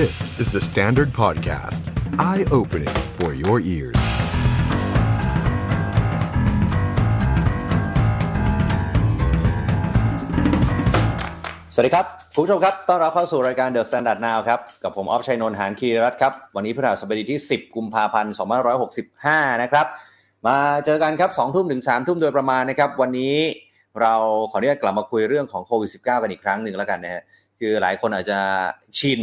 [0.00, 1.82] This is the Standard Podcast.
[2.30, 4.00] Eye-opening for your ears.
[11.74, 18.34] สวัสดีครับ ผู้ชมครับ ต้อนรับเข้าสู่รายการ The Standard Now ครับ กับผมออฟชัยนนท์หานคีรัตครับ วันนี้พฤหัสบดีที่ 10 กุมภาพันธ์
[18.98, 19.86] 2565 นะครับ
[20.46, 23.36] มาเจอกันครับ 2 ทุ่มถึง 3 ทุ่มโดยประมาณนะครับ วันนี้
[24.00, 24.14] เรา
[24.50, 27.22] ขออนุญาตกลับมาคุยเรื่องของโควิด -19 กันอีกครั้งหนึ่งแล้วกันนะฮะ
[27.58, 28.38] คือหลายคนอาจจะ
[28.98, 29.20] ชิน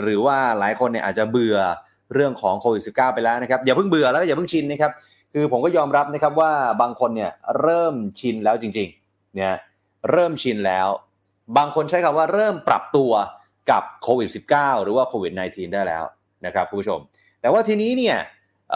[0.00, 1.58] หรือว่าหลายคนเนี่ยอาจจะเบื่อ
[2.14, 4.92] เรื่องของโควิด -19 ไปแล้วนะครับอย่าเพิ่งเบื่อแล้วก็อย่าเพิ่งชินนะครับ
[5.32, 9.54] คือผมก็ยอมรับนะครับว่าบางคนเนี่ยเริ่มชินแล้วจริงๆเนี่ย
[10.10, 10.88] เริ่มชินแล้ว
[11.56, 13.12] บางคนใช้คำว่าเริ่มปรับตัว
[13.70, 16.04] กับโควิด -19 หรือว่าโควิด -19 ได้แล้ว
[16.46, 17.00] นะครับคุณผู้ชม
[17.40, 18.16] แต่ว่าทีนี้เนี่ย
[18.70, 18.74] เ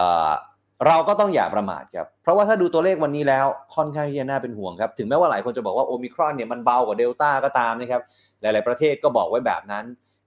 [0.86, 8.02] เราก็ต้องอย่าประมาทครับเพราะว่าถ้าดูตัวเลขวันนี้แล้วค่อนข้างที่จะน่าเป็นห่วงครับ ถึงแม้ว่าหลายคนจะบอกว่าโอมิครอนเนี่ยมันเบากว่าเดลต้าก็ตามนะครับ
[8.40, 9.84] หลาย ๆประเทศก็บอกไว้แบบนั้น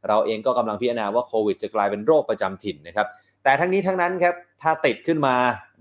[0.07, 3.07] เราเองก็กำลังพิจารณาว่าโควิดจะกลายเป็นโรคประจำถิ่นนะครับ
[3.43, 5.35] แต่ทั้งนี้ทั้งนั้นครับถ้าติดขึ้นมา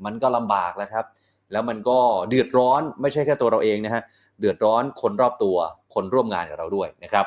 [0.05, 1.05] มันก็ลำบากแล้วครับ
[1.53, 4.03] แล้วมันก็เดือดร้อนไม่ใช่แค่ตัวเราเองนะฮะ
[4.41, 5.57] เดือดร้อนคนรอบตัว
[5.95, 7.27] คนร่วมงานกับเราด้วยนะครับ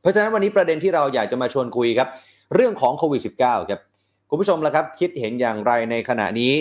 [0.00, 2.08] เพราะฉะนั้นวันนี้ประเด็นที่เราอยากจะมาชวนคุยครับ
[2.54, 3.80] เรื่องของโควิด -19 ครับ
[4.30, 6.52] คุณผู้ชมละครับคิดเห็นอย่างไรในขณะนี้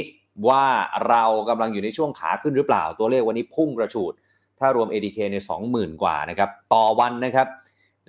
[0.47, 0.65] ว่า
[1.09, 4.13] เรากำลังอยู่ในช่วงขาขึ้นหรือเปล่า ตัวเลขวันนี้พุ่งกระฉูด
[4.59, 5.37] ถ้ารวม ADK ใน
[5.69, 7.47] 20,000 กว่านะครับต่อวันนะครับ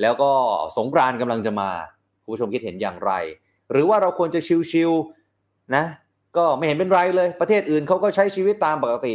[0.03, 0.31] แล้วก็
[0.77, 1.71] สงกรานต์กำลังจะมา
[2.23, 3.13] คุณผู้ชมคิดเห็นอย่างไร
[3.73, 5.85] หรือว่าเราควรจะชิวๆนะ
[6.37, 9.15] ก็ไม่เห็นเป็นไรเลย ประเทศอื่นเขาก็ใช้ชีวิตตามปกติ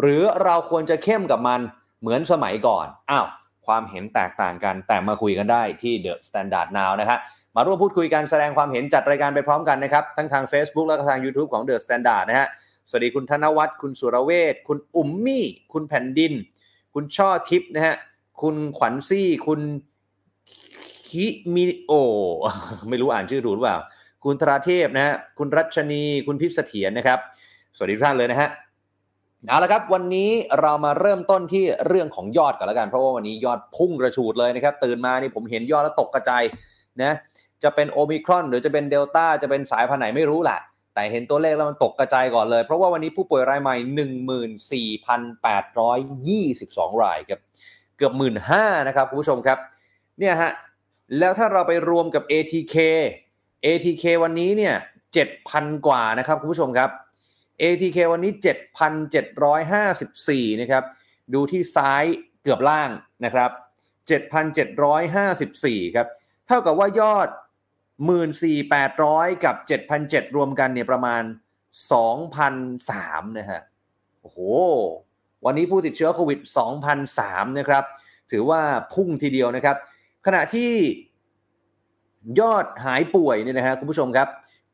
[0.00, 1.60] หรือเราควรจะเข้มกับมัน
[2.00, 3.26] เหมือนสมัยก่อนอ้าว
[3.66, 7.18] ความเห็นแตกต่างกัน แต่มาคุยกันได้ที่ The Standard Now นะฮะ
[7.56, 12.48] มาร่วมพูดคุยกันแสดงความเห็นจัดรายการไปพร้อมกันนะครับ ทั้งทาง Facebook และทาง YouTube ของ The Standard นะฮะ
[12.88, 16.32] สวัสดีคุณธนวัฒน์คุณสุรเวชคุณอุ๋มมี่ คุณแผ่นดิน
[16.94, 17.96] คุณช่อทิพย์นะฮะ
[18.42, 19.60] คุณขวัญซี่ คุณ
[21.08, 21.92] คิมิโอ
[22.88, 23.78] ไม่รู้อ่านชื่อถูกหรือเปล่า
[24.24, 27.18] คุณธราเทพนะฮะคุณรัชนี คุณพิษเสถียรนะครับ
[27.76, 28.48] สวัสดีทุกท่านเลยนะฮะ
[29.48, 30.30] เอาละครับ วันนี้
[30.60, 36.42] เรามาเริ่มต้นที่เรื่องของยอดกันแล้วกัน เพราะว่าวันนี้ยอดพุ่งกระฉูดเลยนะครับ ตื่นมานี่ผมเห็นยอดแล้วตกกระจาย
[37.02, 37.12] นะ
[37.62, 40.58] จะเป็นโอมิครอน หรือจะเป็นเดลต้าจะเป็นสายพันธุ์ไหนไม่รู้แหละ
[40.94, 43.76] แต่เห็นตัวเลขแล้วมันตกกระจายก่อนเลย เพราะว่าวันนี้ผู้ป่วยรายใหม่
[44.94, 47.40] 14,822 รายครับ
[47.96, 48.32] เกือบ 1 5ื่น
[48.88, 49.58] นะครับคุณผู้ชมครับ
[50.18, 50.52] เนี่ยฮะ
[51.18, 52.76] แล้วถ้าเราไปรวมกับ ATK
[53.66, 54.74] ATK วันนี้เนี่ย
[55.30, 56.90] 7,000 กว่านะครับคุณผู้ชมครับ
[57.62, 58.32] ATK วันนี้
[59.66, 60.84] 7,754 นะครับ
[61.34, 62.04] ดูที่ซ้าย
[62.42, 62.90] เกือบล่าง
[63.24, 63.50] นะครับ
[64.58, 66.06] 7,754 ครับ
[66.46, 67.28] เท่ากับว่ายอด
[68.56, 69.56] 14,800 กับ
[69.96, 71.22] 7,700 รวมกันเนี่ยประมาณ
[72.10, 73.60] 2,003นะฮะ
[74.20, 74.38] โอ้โห
[75.44, 76.40] วันนี้ผู้ติดเชื้อโควิด
[76.98, 77.84] 2,003นะครับ
[78.30, 78.60] ถือว่า
[78.94, 79.76] พุ่งทีเดียวนะครับ
[80.28, 80.70] ขณะที่
[82.40, 84.28] ยอดหายป่วยเนี่ยนะฮะคุณผู้ชมครับ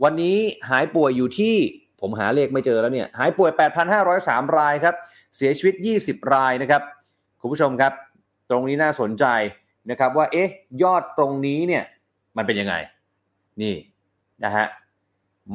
[0.05, 0.37] วันนี้
[0.71, 1.55] หายป่วยอยู่ที่
[2.01, 3.51] ผมหาเลขไม่เจอแล้วเนี่ยหายป่วย
[4.05, 4.95] 8,503 รายครับ
[5.37, 6.83] เสียชีวิต 20 รายนะครับ
[7.41, 7.93] คุณผู้ชมครับ
[8.51, 9.25] ตรงนี้น่าสนใจ
[9.91, 10.49] นะครับว่าเอ๊ะ
[10.83, 11.85] ยอดตรงนี้เนี่ย
[12.37, 12.75] มันเป็นยังไง
[13.63, 13.75] นี่
[14.45, 14.67] นะฮะ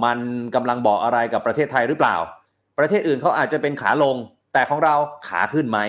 [0.04, 0.20] มัน
[0.56, 2.16] กำลังบอกอะไรกับประเทศไทยหรือเปล่า
[2.80, 4.16] ประเทศอื่นเขาอาจจะเป็นขาลง
[4.54, 4.96] แต่ของเรา
[5.28, 5.80] ขาขึ้นไหม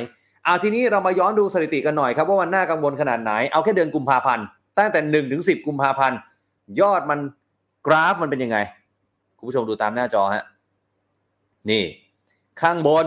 [0.45, 4.45] เอาทีนี้เรามาย้อนดูสถิติกันหน่อยครับว่ามันน่ากังวลขนาดไหน เอาแค่เดือนกุมภาพันธ์
[4.79, 6.19] ตั้งแต่1ถึง10กุมภาพันธ์
[6.81, 7.19] ยอดมัน
[7.87, 8.59] กราฟมันเป็นยังไง
[9.39, 10.45] คุณผู้ชมดูตามหน้าจอฮะ
[11.71, 11.85] นี่
[12.61, 13.07] ข้างบน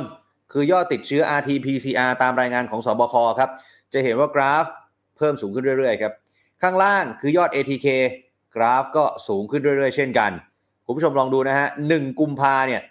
[0.51, 3.49] คือยอดติดเชื้อ RT-PCR ตามรายงานของสบคครับ
[3.93, 4.65] จะเห็นว่ากราฟ
[5.17, 6.13] เพิ่มสูงขึ้นเรื่อยๆครับ
[6.61, 7.87] ข้างล่างคือยอด ATK
[8.55, 10.31] กราฟก็สูงขึ้นเรื่อยๆ เช่นกัน
[10.85, 12.81] คุณผู้ชมลองดูนะฮะ1กุมภาเนี่ย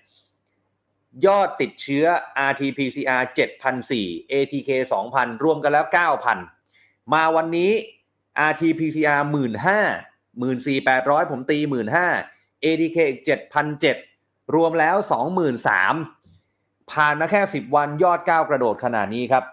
[1.27, 2.05] ยอดติดเชื้อ
[2.51, 3.23] RT-PCR
[3.79, 4.71] 7,004 ATK
[5.07, 5.87] 2,000 รวมกันแล้ว
[6.49, 7.73] 9,000 มาวันนี้
[8.51, 11.59] RT-PCR 15,000 14,800 ผมตี
[12.13, 13.21] 15,000 ATK อีก
[13.87, 14.97] 7,007 รวมแล้ว
[16.15, 19.45] 23,000 ผ่านมาแค่ 10 วันยอดก้าวกระโดดขนาดนี้ครับ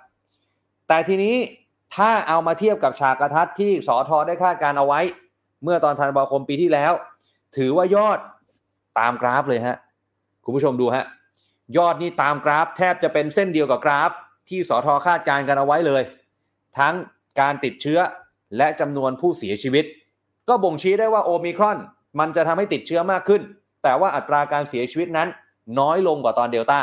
[0.87, 1.35] แต่ทีนี้
[1.95, 4.99] ถ้าเอามาเทียบกับฉากกระทัดที่สอทอได้คาดการเอาไว้
[5.63, 6.93] เมื่อตอนธันวาคมปีที่แล้ว
[7.57, 8.19] ถือว่ายอด
[8.99, 9.77] ตามกราฟเลยฮะ
[10.43, 11.05] คุณผู้ชมดูฮะ
[11.77, 14.11] ยอดนี่ตามกราฟ แทบจะเป็นเส้นเดียวกับกราฟ
[14.49, 16.01] ที่สอทอคาดการกันเอาไว้เลย
[16.77, 16.95] ทั้ง
[17.39, 17.99] การติดเชื้อ
[18.57, 19.85] และจำนวนผู้เสียชีวิต
[20.49, 21.77] ก็บ่งชี้ได้ว่าโอมิครอน
[22.19, 23.41] มันจะทำให้ติดเชื้อมากขึ้น
[23.83, 25.27] แต่ว่าอัตราการเสียชีวิตนั้น
[25.79, 26.79] น้อยลงกว่าตอนเดลต้า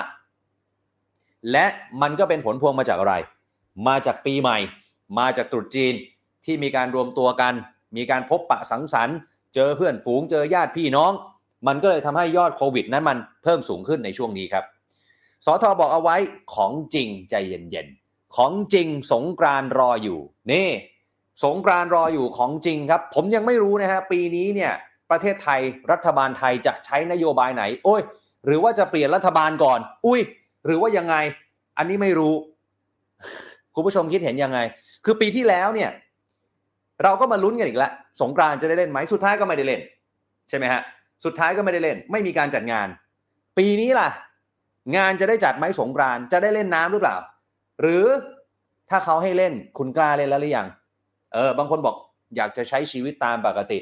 [1.52, 1.66] และ
[2.02, 3.14] มันก็เป็นผลพวงมาจากอะไร
[3.86, 4.58] มาจากปีใหม่
[5.18, 5.94] มาจากตรุษจีน
[6.44, 7.54] ที่มีการรวมตัวกัน
[7.96, 9.16] มีการพบปะสังสรรค์
[9.54, 11.12] เจอเพื่อนฝูงเจอญาติพี่น้อง
[11.66, 14.64] มันก็เลยทำให้ยอดโควิดนั้นมันเพิ่มสูงขึ้นในช่วงนี้ครับ
[15.46, 16.16] สทบอกเอาไว้
[16.54, 20.20] ของจริงใจเย็นๆ ของจริงสงกรานรออยู่
[20.52, 20.68] นี่
[21.44, 24.72] สงกรานรออยู่ของจริงครับ ผมยังไม่รู้นะฮะปีนี้เนี่ย
[25.10, 25.60] ประเทศไทย
[25.92, 28.02] รัฐบาลไทยจะใช้นโยบายไหน โอ้ย
[28.46, 30.20] หรือว่าจะเปลี่ยนรัฐบาลก่อน อุ้ย
[30.66, 31.16] หรือว่ายังไง
[31.78, 32.34] อันนี้ไม่รู้
[33.74, 34.58] คุณผู้ชมคิดเห็นยังไง
[35.04, 35.90] คือปีที่แล้วเนี่ย
[37.02, 39.80] เราก็มาลุ้นกันอีกแล้วสงกรานจะได้เล่นไหมสุดท้ายก็ไม่ได้เล่น
[40.48, 40.82] ใช่ไหมฮะ
[41.24, 42.88] สุดท้ายก็ไม่ได้เล่น ไม่มีการจัดงาน
[43.58, 44.08] ปีนี้ล่ะ
[44.96, 47.16] งานจะได้จัดไหมสงกรานจะได้เล่นน้ำหรือเปล่า
[47.80, 48.04] หรือ
[48.90, 50.66] ถ้าเขาให้เล่นคุณกล้าเล่นแล้วหรือยัง
[51.34, 51.96] เออบางคนบอก
[52.36, 53.78] อยากจะใช้ชีวิตตามปกติ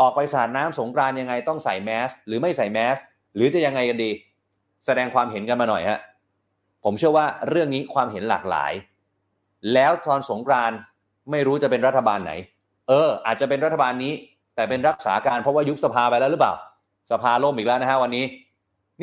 [0.00, 2.96] ออกไปสาดน้ำสงกรานยังไงต้องใส่แมสหรือไม่ใส่แมส
[3.34, 4.10] หรือจะยังไงกันดี
[4.86, 6.00] แสดงความเห็นกันมาหน่อยฮะ
[6.84, 8.72] ผมเชื่อว่าเรื่องนี้ความเห็นหลากหลาย
[9.74, 10.72] แล้วตอนสงกราน
[11.30, 12.32] ไม่รู้จะเป็นรัฐบาลไหน
[12.88, 14.12] เออ อาจจะเป็นรัฐบาลนี้
[14.54, 16.54] แต่เป็นรักษาการเพราะว่ายุบสภาไปแล้วหรือเปล่า
[17.10, 18.24] สภาล่มอีกแล้วนะฮะวันนี้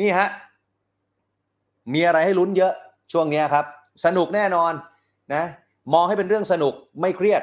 [0.00, 0.28] นี่ฮะ
[1.92, 2.72] มีอะไรให้ลุ้นเยอะ
[3.12, 3.64] ช่วงนี้ครับ
[4.04, 4.72] สนุกแน่นอน
[5.34, 5.44] นะ
[5.94, 7.42] มองให้เป็นเรื่องสนุกไม่เครียด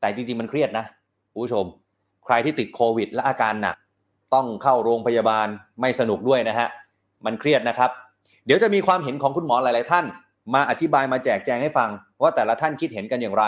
[0.00, 0.84] แต่จริงๆมันเครียดนะ
[1.32, 1.64] ผู้ชม
[2.24, 3.76] ใครที่ติดโควิด และอาการหนัก
[4.34, 5.46] ต้องเข้าโรงพยาบาล
[5.80, 6.68] ไม่สนุกด้วยนะฮะ
[7.24, 7.90] มันเครียดนะครับ
[8.46, 10.04] เดี๋ยวจะมีความเห็นของคุณหมอหลาย ๆ ท่าน
[10.54, 11.90] มาอธิบายมาแจกแจงให้ฟัง
[12.22, 13.44] ว่าแต่ละท่านคิดเห็นกันอย่างไร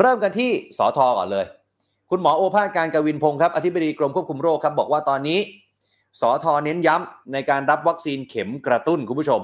[0.00, 1.46] เริ่มกันที่สอทอก่อนเลย
[2.10, 5.38] คุณหมอโอภาสการกวินพงศ์ครับอธิบดีกรมควบคุมโรคครับบอกว่าตอนนี้
[6.20, 9.40] สอทอเน้นย้ำในการรับวัคซีนเข็มกระตุ้นคุณผู้ชม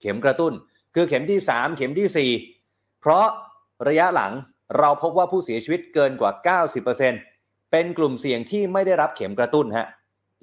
[0.00, 0.52] เข็มกระตุ้น
[0.94, 2.30] คือเข็มที่ 3 เข็มที่
[2.68, 3.26] 4 เพราะ
[3.88, 4.32] ระยะหลัง
[4.78, 6.58] เราพบว่าผู้เสียชีวิตเกินกว่า
[7.02, 9.86] 90%เป็นกลุ่มเสี่ยงที่ไม่ได้รับเข็มกระตุ้นฮะ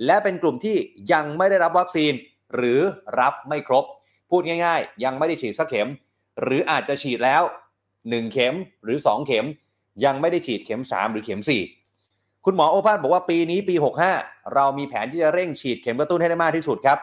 [0.05, 0.77] และเป็นกลุ่มที่
[1.13, 2.13] ยังไม่ได้รับวัคซีน
[2.55, 2.79] หรือ
[3.19, 3.85] รับไม่ครบ
[4.29, 5.89] พูดง่าย ๆ ยังไม่ได้ฉีดสักเข็ม
[6.41, 7.43] หรืออาจจะฉีดแล้ว
[7.91, 9.45] 1 เข็มหรือ 2 เข็ม
[10.05, 11.76] ยังไม่ได้ฉีดเข็ม 3 หรือเข็ม4
[12.49, 13.75] คุณหมอโอภาสบอกว่าปีนี้ปี
[14.13, 16.99] 65 เรามีแผนที่จะเร่งฉีดเข็มกระตุ้นให้ได้มากที่สุดครับ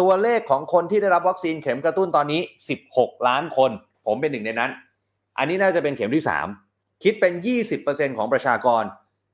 [0.00, 2.40] ตัวเลขของคนที่ได้รับวัคซีนเข็มกระตุ้นตอนนี้
[2.84, 3.70] 16 ล้านคน
[4.06, 4.70] ผมเป็นหนึ่งในนั้น
[5.38, 6.24] อันนี้น่าจะเป็นเข็มที่
[6.62, 7.32] 3 คิดเป็น
[7.76, 8.82] 20%ของประชากร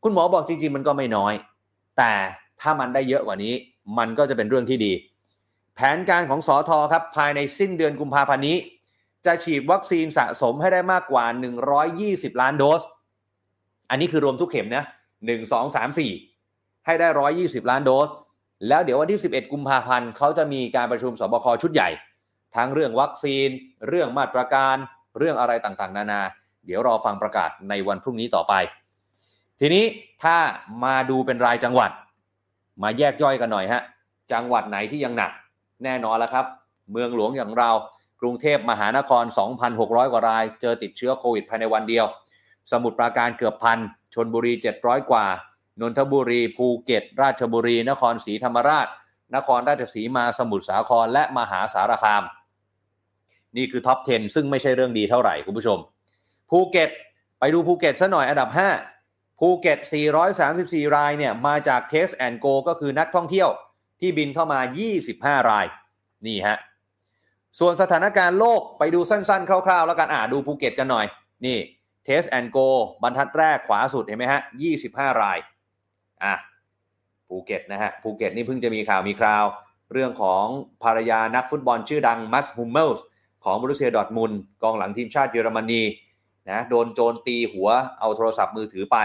[0.02, 1.34] คุณหมอบอกจริง ๆ มันก็ไม่น้อย
[1.98, 2.12] แต่
[2.60, 3.54] ถ้ามันได้เยอะกว่านี้
[3.98, 4.92] มันก็จะเป็นเรื่องที่ดี
[5.74, 8.56] แผนการของสอทอครับภายในสิ้นเดือนกุมภาพันธ์นี้
[9.26, 11.24] จะฉีดวัคซีนสะสมให้ได้มากกว่า
[11.82, 12.82] 120 ล้านโดส
[13.90, 14.84] อันนี้คือรวมทุกเข็มนะ
[15.26, 15.99] 1 2 3
[16.38, 17.09] 4 ให้ได้
[17.41, 18.11] 120 ล้านโดส
[18.69, 21.88] แล้วเดี๋ยววันที่ 11 กุมภาพันธ์เขาจะมีการประชุมสบคชุดใหญ่
[22.56, 23.49] ทั้งเรื่องวัคซีน
[23.88, 24.76] เรื่องมาตรการ
[25.19, 26.21] เรื่องอะไรต่างๆ นานา
[26.67, 28.55] เดี๋ยวรอฟังประกาศในวันพรุ่งนี้ต่อไป
[29.61, 29.85] ทีนี้
[30.23, 30.37] ถ้า
[30.85, 31.91] มาดูเป็นรายจังหวัด
[32.82, 33.82] มาแยกย่อยกันหน่อยฮะ
[34.32, 35.32] จังหวัดไหนที่ยังหนัก
[35.85, 36.47] แน่นอนแล้วครับ
[36.93, 37.71] เมืองหลวงอย่างเรา
[38.21, 39.25] กรุงเทพมหานคร
[39.69, 42.05] 2,600 กว่าราย เจอติดเชื้อโควิดภายในวันเดียว
[42.71, 43.79] สมุทรปราการเกือบพัน
[44.14, 45.26] ชนบุรี 700 กว่า
[45.81, 48.87] นนทบุรี ภูเก็ต ราชบุรี นครศรีธรรมราช
[49.37, 52.22] นครราชสีมาสมุทรสาคร และมหาสารคาม
[53.56, 55.78] นี่คือท็อป 10 ซึ่งไม่ใช่เรื่องดีเท่าไหร่คุณผู้ชม
[56.50, 56.90] ภูเก็ต
[57.38, 58.50] ไปดูภูเก็ตซะหน่อยอันดับ
[58.94, 59.78] 5 ภูเก็ต
[60.37, 63.49] 434 รายเนี่ยมาจาก Test and Go ก็คือนักท่องเที่ยว
[64.00, 64.61] ที่บินเข้ามา
[65.05, 65.66] 25 ราย
[66.26, 66.58] นี่ฮะ
[67.58, 71.06] ส่วนสถานการณ์โลกไปดูสั้นๆ คร่าวๆ แล้วกันอ่าดูภูเก็ตกันหน่อย
[71.46, 71.58] นี่
[72.06, 72.68] Test and Go
[73.02, 74.42] บรรทัดแรกขวาสุดเห็นไหมฮะ
[74.80, 75.38] 25ราย
[76.24, 76.34] อะ
[77.28, 79.44] ภูเก็ตนะฮะภูเก็ตนี่เพิ่งจะมีข่าวมีคราว
[79.92, 80.44] เรื่องของ
[80.82, 83.04] ภรรยานักฟุตบอลชื่อดังมัตส์ ฮุมเมิลส์
[83.44, 84.32] ของบรูเซียดอร์ทมุน
[84.62, 85.82] กองหลังทีมชาติเยอรมนี
[86.50, 87.68] นะโดนโจรตีหัว
[88.00, 88.96] เอาโทรศัพท์มือถือไป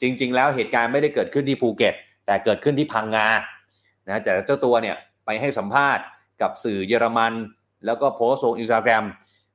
[0.00, 1.94] จริง ๆ แล้วเหตุการณ์ไม่ได้เกิดขึ้นที่ภูเก็ต
[2.26, 3.28] แต่เกิดขึ้นที่พังงา
[4.08, 6.04] นะแต่เจ้าตัวเนี่ยไปให้สัมภาษณ์
[6.42, 7.32] กับสื่อเยอรมัน
[7.86, 9.04] แล้วก็โพสต์ลงอินสตาแกรม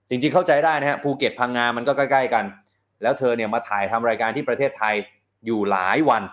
[0.09, 2.45] จริงๆเข้าใจได้นะฮะภูเก็ตพังงามันก็ใกล้ๆกัน
[3.01, 4.95] แล้วเธอเนี่ยมาถ่ายทำรายการที่ประเทศไทย
[5.45, 6.23] อยู่หลายวัน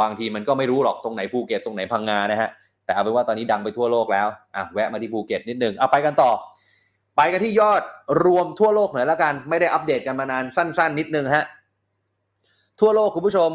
[0.00, 2.50] บางทีมันก็ไม่รู้หรอกตรงไหนภูเก็ตตรงไหนพังงานะฮะ
[2.84, 4.26] แต่เอาเป็นว่าตอนนี้ดังไปทั่วโลกแล้ว
[4.56, 6.30] อะแวะมาที่ภูเก็ตนิดนึงเอาไปกันต่อ
[7.16, 7.82] ไปกันที่ยอด
[8.24, 11.44] รวมทั่วโลกหน่อยละกันไม่ได้อัปเดตกันมานานสั้น ๆ นิดนึงฮะ
[12.80, 13.50] ทั่วโลกคุณผู้ชม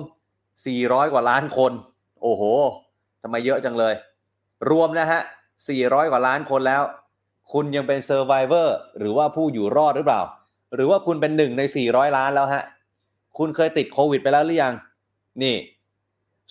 [0.56, 1.72] 400 กว่าล้านคน
[2.22, 2.44] โอ้โห
[3.24, 3.94] ทำไมเยอะจังเลย
[4.72, 5.20] รวมนะฮะ
[5.68, 6.82] 400 กว่าล้านคนแล้ว
[7.52, 10.22] คุณยังเป็น survivor หรือว่าผู้อยู่รอดหรือเปล่า
[10.76, 12.64] หรือว่าคุณเป็นหนึ่งใน 400 ล้านแล้วฮะ
[13.38, 14.74] คุณเคยติดโควิดไปแล้วหรือยัง
[15.44, 15.56] นี่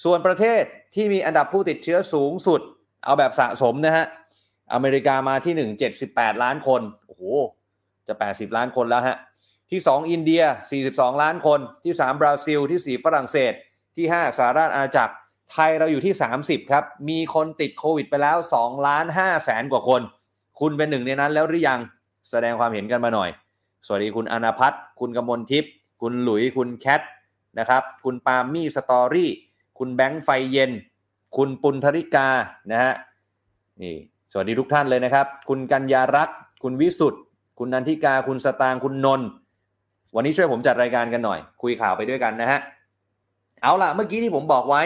[0.05, 0.63] ส่วนประเทศ
[0.95, 2.61] ที่มีอันดับผู้ติดเชื้อสูงสุด
[3.05, 4.07] เอาแบบสะสมนะฮะ
[4.73, 7.23] อเมริกามาที่ 1 78 ล้านคน โอ้โห
[8.09, 9.17] จะ 80 ล้านคนแล้วฮะ
[9.71, 10.43] ที่ 2 อินเดีย
[10.83, 13.53] 42 ล้านคน ที่ 3 บราซิล ที่ 4 ฝรั่งเศส
[13.97, 15.15] ที่ 5สหราชอาณาจักร
[15.53, 20.01] ไทยเราอยู่ที่ 30 ครับ มีคนติดโควิดไปแล้ว2ล้าน5แสนกว่าคน
[20.61, 21.81] คุณเป็นหนึ่งในนั้นแล้วหรือยัง
[22.31, 23.31] แสดงความเห็นกันมาหน่อย
[23.87, 27.01] สวัสดีคุณอนาพัฒน์คุณกมลทิพย์คุณหลุยคุณแคท
[27.59, 29.31] นะครับ คุณปามี่สตอรี่
[29.79, 30.71] คุณแบงค์ไฟเย็น
[31.37, 32.29] คุณปุณธริกา
[32.71, 32.95] นะฮะ
[33.83, 33.97] นี่
[34.33, 37.23] สวัสดีทุกท่านเลยนะครับ คุณกัญญารักษ์ คุณวิสุทธ์
[37.59, 39.29] คุณนันทิกา คุณสตางคุณนนท์
[40.15, 42.61] วันนี้ช่วยผมจัดรายการกันหน่อย คุยข่าวไปด้วยกันนะฮะ
[43.63, 44.83] เอาล่ะเมื่อกี้ที่ผมบอกไว้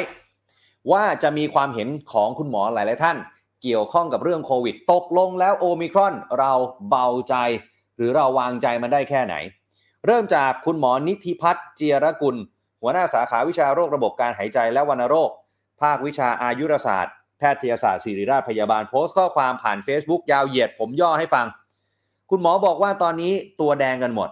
[0.92, 3.16] ว่าจะมีความเห็นของคุณหมอหลาย ๆ ท่าน
[3.62, 6.52] เกี่ยวข้องกับเรื่องโควิด ตกลงแล้วโอมิครอนเรา
[6.88, 7.34] เบาใจ
[7.96, 9.34] หรือเราวางใจมันได้แค่ไหน
[10.06, 12.36] เริ่มจากคุณหมอนิธิพัฒน์เจียรกุล
[12.80, 15.30] หัวหน้าสาขาวิชาโรคระบบการหายใจและวัณโรค
[15.80, 21.46] ภาควิชาอายุรศาสตร์ แพทยศาสตร์ศิริราชพยาบาลโพสต์ข้อความผ่าน Facebook ยาวเหยียดผมย่อให้ฟัง
[22.30, 24.28] คุณหมอบอกว่าตอนนี้ตัวแดงกันหมด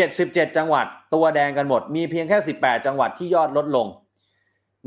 [0.00, 3.86] 77 จังหวัด ตัวแดงกันหมด มีเพียงแค่ 18 จังหวัดที่ยอดลดลง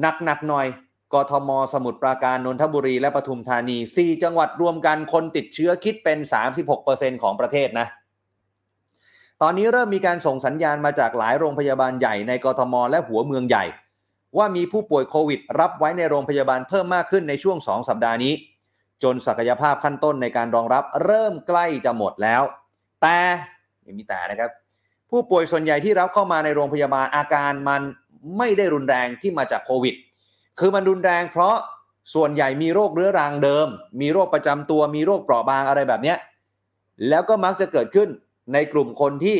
[0.01, 0.67] หนักหนักหน่อย
[1.13, 6.17] กทม สมุทรปราการ นนทบุรี และปทุมธานี 4 จังหวัดรวมกันคนติดเชื้อคิดเป็น
[6.69, 7.87] 36%ของประเทศนะ
[9.41, 13.65] ตอนนี้เริ่มมีการส่งสัญญาณมาจากหลายโรงพยาบาลใหญ่ในกทม และหัวเมืองใหญ่
[14.37, 18.33] ว่ามีผู้ป่วยโควิด รับไว้ในโรงพยาบาลเพิ่มมากขึ้นในช่วง 2 สัปดาห์นี้
[19.03, 22.41] จนศักยภาพขั้นต้นในการรองรับเริ่มใกล้จะหมดแล้ว
[23.01, 23.17] แต่
[23.97, 24.51] มีแต่นะครับ
[25.09, 27.81] ผู้ป่วยส่วนใหญ่ที่รับเข้ามาในโรงพยาบาลอาการมัน
[28.37, 29.95] ไม่ได้รุนแรงที่มาจากโควิด
[30.61, 31.55] คือมันรุนแรงเพราะ
[32.13, 33.67] ส่วนใหญ่มีโรคเรื้อรังเดิม
[34.01, 36.17] มีโรคประจำตัว มีโรคเปราะบางอะไรแบบเนี้ย
[37.09, 38.09] แล้วก็มักจะเกิดขึ้น
[38.53, 39.37] ในกลุ่มคนที่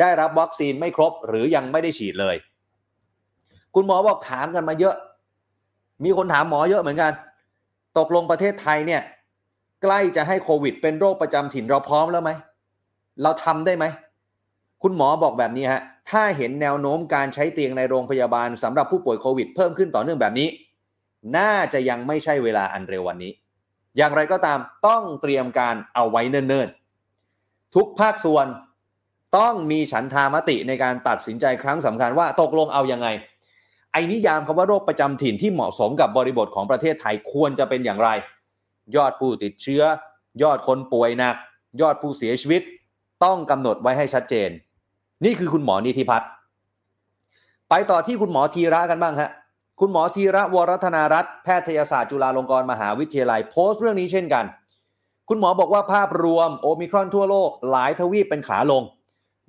[0.00, 2.36] ได้รับวัคซีนไม่ครบหรือยังไม่ได้ฉีดเลย
[3.74, 4.94] คุณหมอบอกถามกันมาเยอะ
[6.04, 7.12] มีคนถามหมอเยอะเหมือนกัน
[7.98, 9.02] ตกลงประเทศไทยเนี่ย
[9.82, 12.30] ใกล้จะให้โควิด เป็นโรคประจำถิ่นเราพร้อมแล้วไหม
[13.22, 13.84] เราทำได้ไหม
[14.82, 20.48] คุณหมอบอกแบบนี้ฮะ ถ้าเห็นแนวโน้มการใช้เตียงในโรงพยาบาลสำหรับผู้ป่วยโควิดเพิ่มขึ้นต่อเนื่องแบบนี้
[21.36, 23.32] น่าจะยังไม่ใช่เวลาอันเร็ววันนี้
[23.96, 28.46] อย่างไรก็ตามต้องเตรียมการเอาไว้เนิ่นๆ ทุกภาคส่วน
[29.38, 33.08] ต้องมีฉันทามติในการตัดสินใจครั้งสำคัญว่าตกลงเอายังไง
[33.92, 38.08] ไอ้นิยามคำว่าโรคประจำถิ่นที่เหมาะสมกับบริบทของประเทศไทยควรจะเป็นอย่างไร
[38.96, 39.82] ยอดผู้ติดเชื้อ
[40.42, 41.36] ยอดคนป่วยหนัก
[41.80, 42.62] ยอดผู้เสียชีวิต
[43.24, 44.50] ต้องกำหนดไว้ให้ชัดเจน
[45.24, 46.28] นี่คือคุณหมอนิธิพัฒน์
[47.70, 49.30] ไปต่อที่คุณหมอธีระกันบ้างฮะ
[49.80, 54.44] คุณหมอธีระวรัฒนารัตน์แพทยศาสตร์จุฬาลงกรณ์มหาวิทยาลัยโพสต์เรื่องนี้เช่นกัน
[55.28, 58.82] คุณหมอบอกว่าภาพรวมโอมิครอนทั่วโลกหลายทวีปเป็นขาลง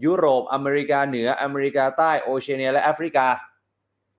[0.05, 3.27] ยุโรป อเมริกาเหนืออเมริกาใต้โอเชียเนียและแอฟริกา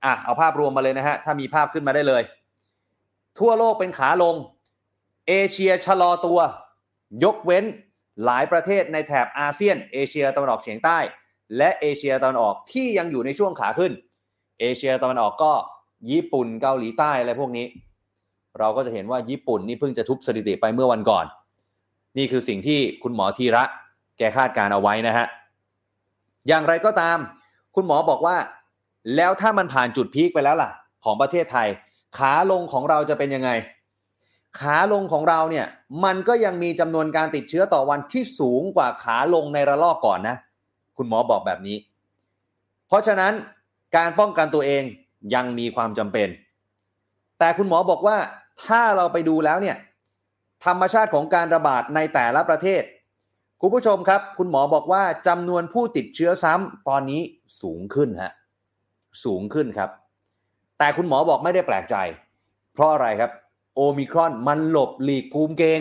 [0.05, 2.23] อะเอาภาพรวมมาเลยนะฮะ ถ้ามีภาพขึ้นมาได้เลย
[3.39, 4.35] ทั่วโลกเป็นขาลง
[5.29, 6.41] เอเชียชะลอตัว
[7.25, 7.65] ยกเว้น
[8.25, 10.99] หลายประเทศในแถบอาเซียน เอเชียตะวันออกเฉียงใต้
[11.57, 13.93] และเอเชียตะวันออกที่ยังอยู่ในช่วงขาขึ้น
[14.61, 15.53] เอเชียตะวันออกก็
[16.11, 17.67] ญี่ปุ่นเกาหลีใต้อะไรพวกนี้
[18.59, 21.25] เราก็จะเห็นว่าญี่ปุ่นนี่เพิ่งจะทุบสถิติไปเมื่อวันก่อน
[22.19, 23.65] นี่คือสิ่งที่คุณหมอธีระ
[24.19, 25.27] แกคาดการเอาไว้นะฮะ
[26.49, 27.19] อย่างไรก็ตาม
[27.75, 28.37] คุณหมอบอกว่า
[29.17, 30.71] แล้วถ้ามันผ่านจุดพีคไปแล้วล่ะ
[31.05, 31.69] ของประเทศไทย
[32.19, 33.51] ขาลงของเราจะเป็นยังไง
[34.61, 35.67] ขาลงของเราเนี่ย
[36.05, 40.37] มันก็ยังมีจำนวนการติดเชื้อต่อวันที่สูงกว่าขาลงในระลอกก่อนนะ
[40.97, 41.77] คุณหมอบอกแบบนี้
[42.89, 43.33] เพราะฉะนั้น
[43.97, 44.83] การป้องกันตัวเอง
[45.35, 46.29] ยังมีความจำเป็น
[47.39, 48.19] แต่คุณหมอบอกว่า
[48.67, 49.77] ถ้าเราไปดูแล้วเนี่ย
[50.65, 52.83] ธรรมชาติของการระบาดในแต่ละประเทศ
[53.61, 57.21] คุณผู้ชมครับ คุณหมอบอกว่าจำนวนผู้ติดเชื้อซ้ำตอนนี้
[57.63, 58.33] สูงขึ้นฮะ
[59.25, 59.91] สูงขึ้นครับ
[60.79, 61.97] แต่คุณหมอบอกไม่ได้แปลกใจ
[62.73, 63.31] เพราะอะไรครับ
[63.75, 65.81] โอมิครอนมันหลบหลีกภูมิเกง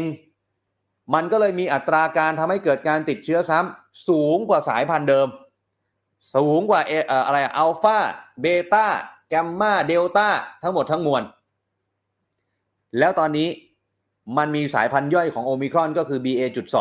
[1.13, 5.27] มันก็เลยมีอัตราการทำให้เกิดการติดเชื้อซ้ำ สูงกว่าสายพันธุ์เดิม
[6.35, 7.97] สูงกว่าเอออะไรอัลฟา
[8.41, 8.85] เบต้า
[9.29, 10.27] แกมมาเดลต้า
[10.63, 11.23] ทั้งหมดทั้งมวล
[12.99, 13.49] แล้วตอนนี้
[14.37, 16.75] มันมีสายพันธุ์ย่อยของโอมิครอนก็คือ BA.2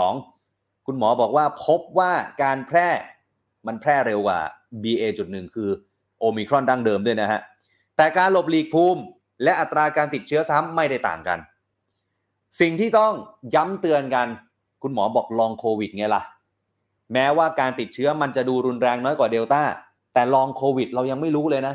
[0.87, 2.13] คุณหมอบอกว่าพบว่า
[2.43, 2.89] การแพร่
[3.67, 4.41] มันแพร่เร็วกว่า
[4.83, 5.71] BA.1 คือ
[6.19, 7.41] โอมิครอนดั้งเดิมด้วยนะฮะ
[7.97, 9.03] แต่การหลบหลีกภูมิ
[9.43, 11.39] และอัตราการติดเชื้อซ้ำไม่ได้ต่างกัน
[12.61, 13.13] สิ่งที่ต้อง
[13.55, 14.27] ย้ำเตือนกัน
[14.83, 16.23] คุณหมอบอกลองโควิดไงล่ะ
[17.13, 19.63] แม้ว่าการติดเชื้อมันจะดูรุนแรงน้อยกว่าเดลต้า
[20.15, 21.75] แต่ลองโควิดเรายังไม่รู้เลยนะ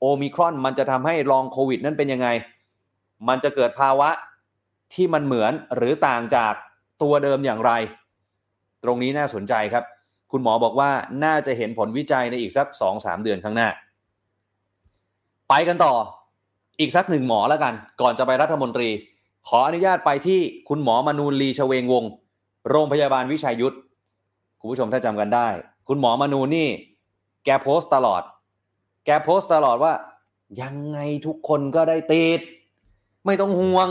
[0.00, 2.28] โอมิครอนมันจะทำให้ลองโควิดนั้นเป็นยังไง
[3.28, 4.10] มันจะเกิดภาวะ
[4.94, 6.52] ที่มันเหมือนหรือต่างจาก
[7.02, 7.72] ตัวเดิมอย่างไร
[8.84, 9.84] ตรงนี้น่าสนใจครับ
[10.32, 10.90] คุณหมอบอกว่า
[11.24, 13.68] น่าจะเห็นผลวิจัยในอีกสักสองสามเดือนข้างหน้า
[15.48, 15.94] ไปกันต่อ
[16.80, 18.88] อีกสักหนึ่งหมอแล้วกัน ก่อนจะไปรัฐมนตรี
[19.48, 22.04] ขออนุญาตไปที่คุณหมอมนูนลีชเวงวง
[22.70, 23.76] โรงพยาบาลวิชัยยุทธ
[24.64, 25.48] คุณผู้ชมถ้าจำกันได้
[25.88, 26.68] คุณหมอมนูนนี่
[27.44, 28.22] แกโพสต์ตลอด
[29.04, 29.92] แกโพสต์ตลอดว่า
[30.62, 32.40] ยังไงทุกคนก็ได้ติด
[33.26, 33.88] ไม่ต้องห่วง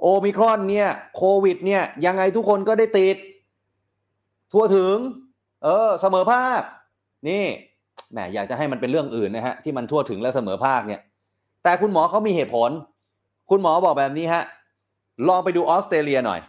[0.00, 3.16] โอมิครอนเนี่ยโควิด เนี่ย ยังไงทุกคนก็ได้ติด
[4.52, 4.96] ทั่วถึง
[5.64, 6.62] เออ เสมอภาค
[7.28, 7.44] นี่
[8.12, 11.00] แหมอยากจะให้มันเป็นเรื่องอื่นนะฮะที่มันทั่วถึงและเสมอภาคเนี่ย
[11.62, 12.70] แต่คุณหมอเขามีเหตุผล
[13.50, 14.42] คุณหมอบอกแบบนี้ฮะ
[15.28, 16.40] ลองไปดูออสเตรเลียหน่อย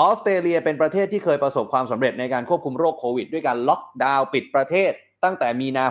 [0.00, 4.90] ออสเตรเลียเป็นประเทศที่เคยประสบความสำเร็จในการควบคุมโรคโควิด ด้วยการล็อกดาวน์ปิดประเทศ
[5.24, 5.84] ตั้งแต่มีนา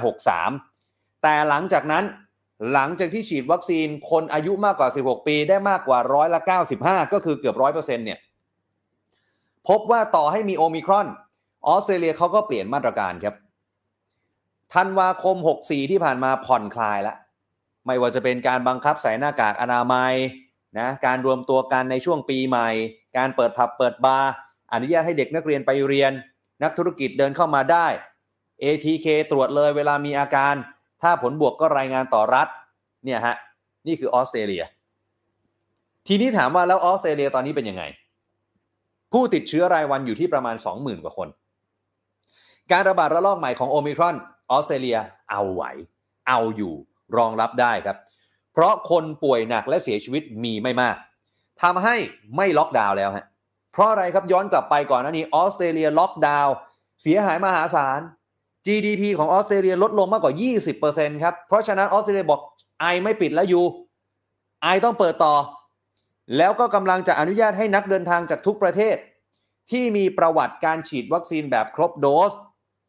[0.58, 2.04] 63 แต่หลังจากนั้น
[2.74, 6.42] หลังจากที่ฉีดวัคซีนคนอายุมากกว่า 16 ปีได้มากกว่าร้อยละ
[6.78, 8.20] 95 ก็คือเกือบร้อยเปอร์เซ็นต์เนี่ย
[9.68, 11.08] พบว่าต่อให้มีโอมิครอน
[11.68, 13.36] ออสเตรเลียเขาก็เปลี่ยนมาตรการครับ
[14.74, 15.36] ธันวาคม
[15.66, 17.18] 64 ที่ผ่านมาผ่อนคลายแล้ว
[17.86, 20.14] ไม่ว่าจะเป็นการบังคับใส่หน้ากากอนามัย
[20.80, 22.70] นะการรวมตัวกันในช่วงปีใหม่
[23.18, 24.32] การเปิดผับเปิดบาร์
[24.74, 26.12] อนุญาตให้เด็กนักเรียนไปเรียน
[26.64, 27.88] นักธุรกิจเดินเข้ามาได้
[28.64, 30.56] ATK ตรวจเลยเวลามีอาการ
[31.02, 32.48] ถ้าผลบวกก็รายงานต่อรัฐ
[33.06, 33.36] เนี่ยฮะ
[33.88, 34.64] นี่คือออสเตรเลีย
[36.08, 37.84] ทีนี้ถามว่าแล้วออสเตรเลียตอนนี้เป็นยังไง
[39.12, 41.28] ผู้ติดเชื้อรายวันอยู่ที่ประมาณ 20,000 กว่าคน
[42.72, 44.16] การระบาดระลอกใหม่ของโอมิครอน
[44.52, 44.98] ออสเตรเลีย
[45.30, 45.64] เอาไหว
[46.28, 46.74] เอาอยู่
[47.18, 47.98] รองรับได้ครับ
[48.56, 50.96] เพราะคนป่วยหนักและเสียชีวิตมีไม่มาก
[51.62, 51.96] ทำให้
[52.36, 53.26] ไม่ล็อกดาวน์แล้วฮะ
[53.74, 56.56] เพราะอะไรครับย้อนกลับไปก่อนหน้านี้ออสเตรเลียล็อกดาวน์
[57.02, 58.00] เสียหายมหาศาล
[58.66, 60.34] GDP ของออสเตรเลียลดลงมากกว่า
[60.78, 62.42] 20%ครับ เพราะฉะนั้นออสเตรเลียบอก
[62.82, 63.64] ไอไม่ปิดแล้วอยู่
[64.64, 65.36] ไอต้องเปิดต่อ
[66.38, 68.96] แล้วก็กำลังจะอนุญาตให้นักเดินทางจากทุกประเทศ
[69.72, 72.34] ที่มีประวัติการฉีดวัคซีนแบบครบโดส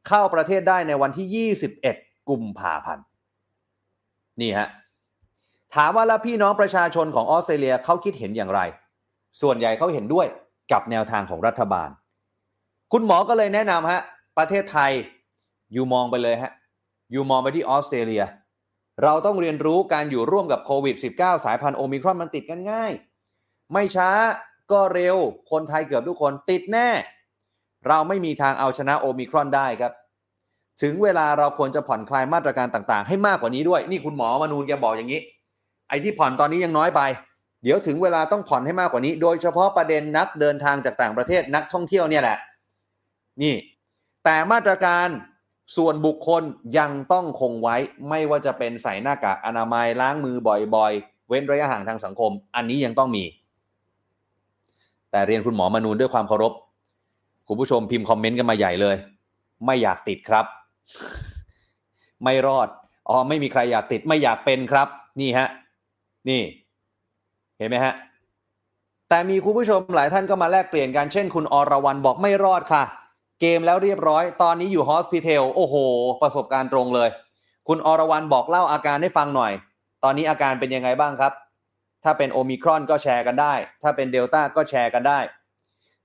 [0.08, 1.48] เข้าประเทศได้ในวันที่
[1.88, 3.04] 21 กุมภาพันธ์
[4.40, 4.68] นี่ฮะ
[5.74, 8.60] ถามว่าแล้วพี่น้องประชาชนของออสเตรเลียเขาคิดเห็นอย่างไร
[9.40, 10.26] ส่วนใหญ่เขาเห็นด้วย
[10.72, 11.88] กับแนวทางของรัฐบาล
[12.92, 14.00] คุณหมอก็เลยแนะนำฮะ
[14.38, 14.92] ประเทศไทย
[15.72, 16.52] อยู่มองไปเลยฮะ
[17.12, 18.24] อยู่มองไปที่ออสเตรเลีย
[19.02, 22.92] เราต้องเรียนรู้การอยู่ร่วมกับโควิด -19 สายพันธุ์โอมิครอนมันติดกันง่าย
[23.72, 24.10] ไม่ช้า
[24.72, 25.16] ก็เร็ว
[25.50, 26.88] คนไทยเกือบทุกคนติดแน่
[27.88, 29.92] เราไม่มีทางเอาชนะโอมิครอนได้ครับ
[30.82, 35.20] ถึงเวลาเราควรจะผ่อนคลายมาตรการต่างๆ ให้มากกว่านี้ด้วย นี่คุณหมอมนูนแกบอกอย่างนี้
[35.88, 37.00] ไอ้ที่ผ่อนตอนนี้ยังน้อยไป
[37.62, 42.38] เดี๋ยวถึงเวลาต้องผ่อนให้มากกว่านี้ โดยเฉพาะประเด็นนักเดินทางจากต่างประเทศนักท่องเที่ยวเนี่ยแหละ
[43.42, 43.54] นี่
[44.24, 45.08] แต่มาตรการ
[45.76, 46.42] ส่วนบุคคล
[46.78, 47.76] ยังต้องคงไว้
[48.08, 50.36] ไม่ว่าจะเป็นใส่หน้ากากอนามัยล้างมือ
[50.74, 53.24] บ่อยๆ เว้นระยะห่างทางสังคม อันนี้ยังต้องมี
[55.10, 56.52] แต่เรียนคุณหมอมนูนด้วยความเคารพ
[57.48, 58.96] คุณผู้ชมพิมพ์คอมเมนต์กันมาใหญ่เลย
[59.66, 60.46] ไม่อยากติดครับ
[62.24, 62.68] ไม่รอด
[63.08, 64.88] อ๋อไม่มีใครอยากติดไม่อยากเป็นครับ
[65.20, 65.48] นี่ฮะ
[66.28, 66.42] นี่
[67.58, 67.94] เห็นไหมฮะ
[69.08, 72.84] แต่มีคุณผู้ชมหลายท่านก็มาแลกเปลี่ยนกันเช่นคุณอรวรันบอกไม่รอดค่ะ
[73.40, 75.74] เกมแล้วเรียบร้อย ตอนนี้อยู่ฮอสพิทอลโอ้โห
[76.22, 77.08] ประสบการณ์ตรงเลย
[77.68, 79.52] คุณอรวรันบอกเล่าอาการให้ฟังหน่อย
[80.04, 81.32] ตอนนี้อาการเป็นยังไงบ้างครับ
[82.04, 85.18] ถ้าเป็นโอมิครอนก็แชร์กันได้ ถ้าเป็นเดลต้าก็แชร์กันได้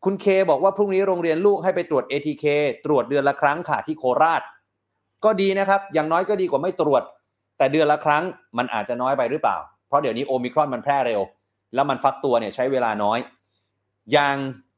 [0.04, 2.46] คุณเคบอกว่าพรุ่งนี้โรงเรียนลูกให้ไปตรวจ ATK
[2.86, 4.42] ตรวจเดือนละครั้งค่ะที่โคราช
[5.24, 7.04] ก็ดีนะครับ อย่างน้อยก็ดีกว่าไม่ตรวจ
[7.58, 8.24] แต่เดือนละครั้ง
[8.58, 9.58] มันอาจจะน้อยไปหรือเปล่า
[9.92, 11.22] เพราะเดี๋ยวนี้โอมิครอนมันแพร่เร็ว
[11.74, 13.20] แล้วมันฟักตัวเนี่ยใช้เวลาน้อย
[14.12, 14.36] อย่าง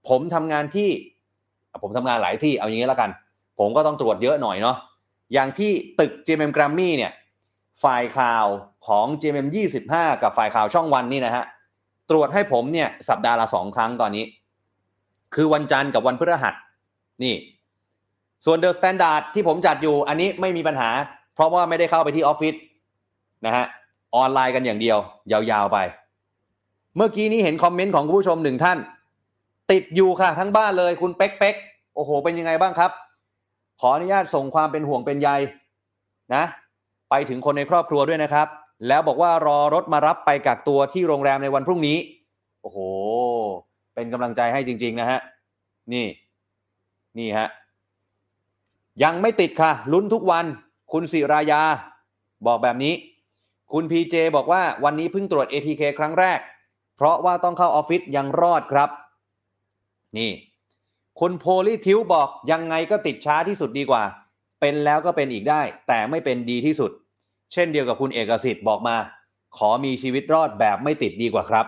[0.10, 0.90] ผมทำงานที่
[1.82, 3.10] ผมทำงานหลายที่เอาอย่างนี้แล้วกัน
[3.60, 4.78] ผมก็ต้องตรวจเยอะหน่อยเนาะ
[5.34, 7.12] อย่างที่ตึก GMM Grammy เนี่ย
[7.84, 8.46] ฝ่ายข่าว
[8.88, 9.48] ของ GMM
[9.86, 11.46] 25 กับฝ่ายข่าวช่องวันนี่นะฮะ
[12.10, 14.26] ตรวจให้ผมเนี่ยสัปดาห์ละสองครั้งตอนนี้
[15.36, 16.54] คือวันจันทร์กับวันพฤหัส
[17.24, 17.36] นี่
[18.46, 20.90] ส่วน The Standard ที่ผมจัดอยู่อันนี้ไม่มีปัญหา
[21.36, 22.56] เพราะว่าไม่ได้เข้าไปที่ออฟฟิศ
[23.46, 23.66] นะฮะ
[24.16, 24.98] ออนไลน์กันอย่างเดียว
[25.32, 25.78] ยาวๆไป
[26.96, 28.78] เมื่อกี้นี้เห็นคอมเมนต์ของคุณผู้ชมหนึ่งท่าน
[29.72, 31.56] ติดอยู่ค่ะ ทั้งบ้านเลยคุณเป๊กเป๊ก
[31.96, 32.92] โอ้โห เป็นยังไงบ้างครับ
[33.80, 35.30] ขออนุญาตส่งความเป็นห่วงเป็นใย
[36.36, 36.44] นะ
[37.10, 38.48] ไปถึงคนในครอบครัวด้วยนะครับ
[38.88, 41.98] แล้วบอกว่ารอรถมารับไปกักตัวที่โรงแรมในวันพรุ่งนี้
[42.62, 42.80] โอ้โห
[43.96, 45.20] เป็นกำลังใจให้จริง ๆ นะฮะ
[45.94, 46.06] นี่
[47.18, 47.48] นี่ฮะ
[49.04, 50.46] ยังไม่ติดค่ะ ลุ้นทุกวัน
[50.92, 51.62] คุณสิรายา
[52.48, 52.94] บอกแบบนี้
[53.72, 56.40] คุณพีเจบอกว่าวันนี้เพิ่งตรวจ ATK ครั้งแรก
[56.96, 58.90] เพราะว่าต้องเข้าออฟฟิศยังรอดครับ
[60.18, 60.32] นี่
[61.20, 64.04] คุณโพลีทิวบอกยังไงก็ติดช้าที่สุดดีกว่า
[64.62, 66.92] เป็นแล้วก็เป็นอีกได้ แต่ไม่เป็นดีที่สุด
[67.54, 68.96] เช่นเดียวกับคุณเอกสิทธิ์บอกมา
[69.58, 71.66] ขอมีชีวิตรอดแบบไม่ติดดีกว่าครับ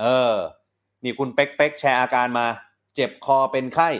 [0.00, 0.34] เออ
[1.04, 2.46] นี่คุณเป๊กเป๊กแชร์อาการมา
[2.94, 3.90] เจ็บคอเป็นไข้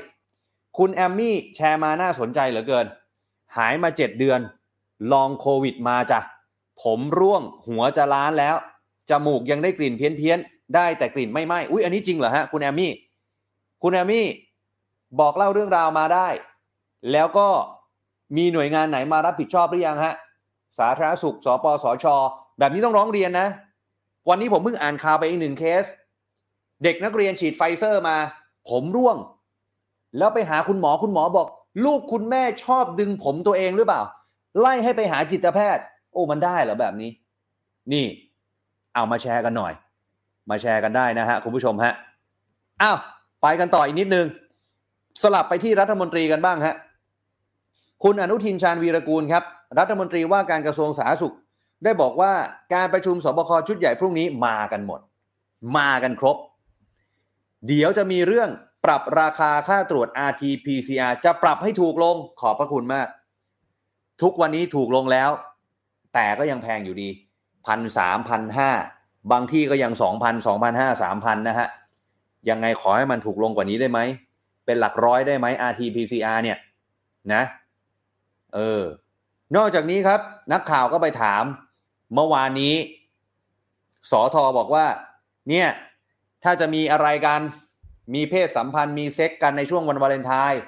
[0.78, 2.86] คุณแอมมี่แชร์มาน่าสนใจเหลือเกิน
[3.56, 4.40] หายมาเจ็ดเดือน
[5.12, 6.20] ลองโควิดมาจ้ะ
[6.82, 8.56] ผมร่วงหัวจะล้านแล้ว
[9.10, 10.38] จมูกยังได้กลิ่นเพี้ยนเพียน
[10.74, 12.92] ได้แต่กลิ่นไม่ไหม้อุ้ยอันนี้จริงเหรอฮะคุณแอมมี่
[13.82, 14.26] คุณแอมี่
[15.20, 16.28] บอกเล่าเรื่องราวมาได้
[17.12, 17.48] แล้วก็
[18.36, 20.14] มีหน่วยงานไหนมารับผิดชอบหรือยังฮะ
[20.78, 22.06] สาธารณสุข สปสช
[22.58, 23.48] แบบนี้ต้องร้องเรียนนะ
[24.28, 25.84] วันนี้ผมเพิ่งอ่านข่าวไปอีกหนึ่งเคส
[26.82, 28.16] เด็กนักเรียนฉีดไฟเซอร์มา
[28.68, 29.16] ผมร่วง
[30.18, 31.46] แล้วไปหาคุณหมอคุณหมอบอก
[31.84, 34.00] ลูกคุณแม่ชอบดึงผมตัวเองหรือเปล่า
[34.60, 35.84] ไล่ให้ไปหาจิตแพทย์
[36.14, 37.10] โอ้มันได้เหรอแบบนี้
[37.92, 38.06] นี่
[38.94, 39.72] เอามาแชร์กันหน่อย
[40.50, 41.92] มาแชร์กันได้นะฮะคุณผู้ชมฮะ
[42.82, 42.98] อ้าว
[43.42, 44.26] ไปกันต่ออีกนิดนึง
[45.22, 46.74] สลับไปที่รัฐมนตรีกันบ้างฮะ
[48.04, 49.44] คุณอนุทินชาญวีรกูลครับ
[49.78, 51.34] รัฐมนตรีว่าการกระทรวงสาธารณสุข
[51.84, 52.32] ได้บอกว่า
[52.74, 55.00] การประชุมสบคชุดใหญ่พรุ่งนี้มากันหมด
[55.76, 56.36] มากันครบ
[57.66, 58.50] เดี๋ยวจะมีเรื่อง
[58.84, 63.08] ปรับราคาค่าตรวจ RT-PCR จะปรับให้ถูกลงขอบพระคุณมาก
[64.22, 65.30] ทุกวันนี้ถูกลงแล้ว
[66.14, 67.08] แต่ก็ยังแพงอยู่ดี
[67.66, 68.70] พันสามพันห้า
[69.32, 71.68] บางที่ก็ยังสองพันสองพันห้าสามพันนะฮะ
[72.50, 74.00] ยังไงขอให้มันถูกลงกว่านี้ได้ไหม
[74.66, 76.58] เป็นหลักร้อยได้ไหม RT-PCR เนี่ย
[77.32, 77.42] นะ
[78.54, 78.82] เออ
[79.56, 80.20] นอกจากนี้ครับ
[80.52, 81.44] นักข่าวก็ไปถาม
[82.14, 82.74] เมื่อวานนี้
[84.10, 84.86] สอทอบอกว่า
[85.50, 85.68] เนี่ย
[86.44, 87.40] ถ้าจะมีอะไรกัน
[88.14, 90.60] มีเพศสัมพันธ์มีเซ็กกันในช่วงวันวาเลนไทน์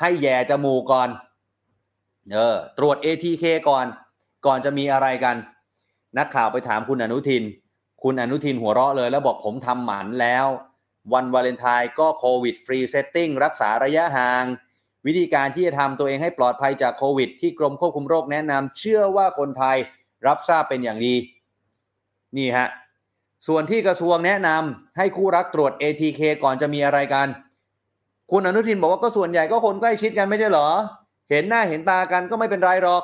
[0.00, 1.08] ให้แย่จมูกก่อน
[2.32, 3.86] เออ ตรวจ ATK ก่อน
[4.46, 5.36] ก่อนจะมีอะไรกัน
[6.18, 7.44] นักข่าวไปถามคุณอนุทิน
[8.02, 10.46] คุณอนุทินหัวเราะเลย แล้วบอกผมทำหมันแล้ว
[11.12, 14.44] วันวาเลนไทน์ก็โควิด free setting รักษาระยะห่าง
[15.06, 19.76] วิธีการที่จะทำตัวเองให้ปลอดภัยจากโควิด ที่กรมควบคุมโรคแนะนำเชื่อว่าคนไทย
[20.26, 21.14] รับทราบเป็นอย่างดี
[22.36, 22.68] นี่ฮะ
[23.48, 27.28] ส่วนที่กระทรวงแนะนำให้คู่รักตรวจ ATK ก่อนจะมีอะไรกัน
[28.30, 30.68] คุณอนุทินบอกว่าก็ส่วนใหญ่ก็คนใกล้ชิดกันไม่ใช่เหรอ
[31.30, 33.02] เห็นหน้าเห็นตากันก็ไม่เป็นไรหรอก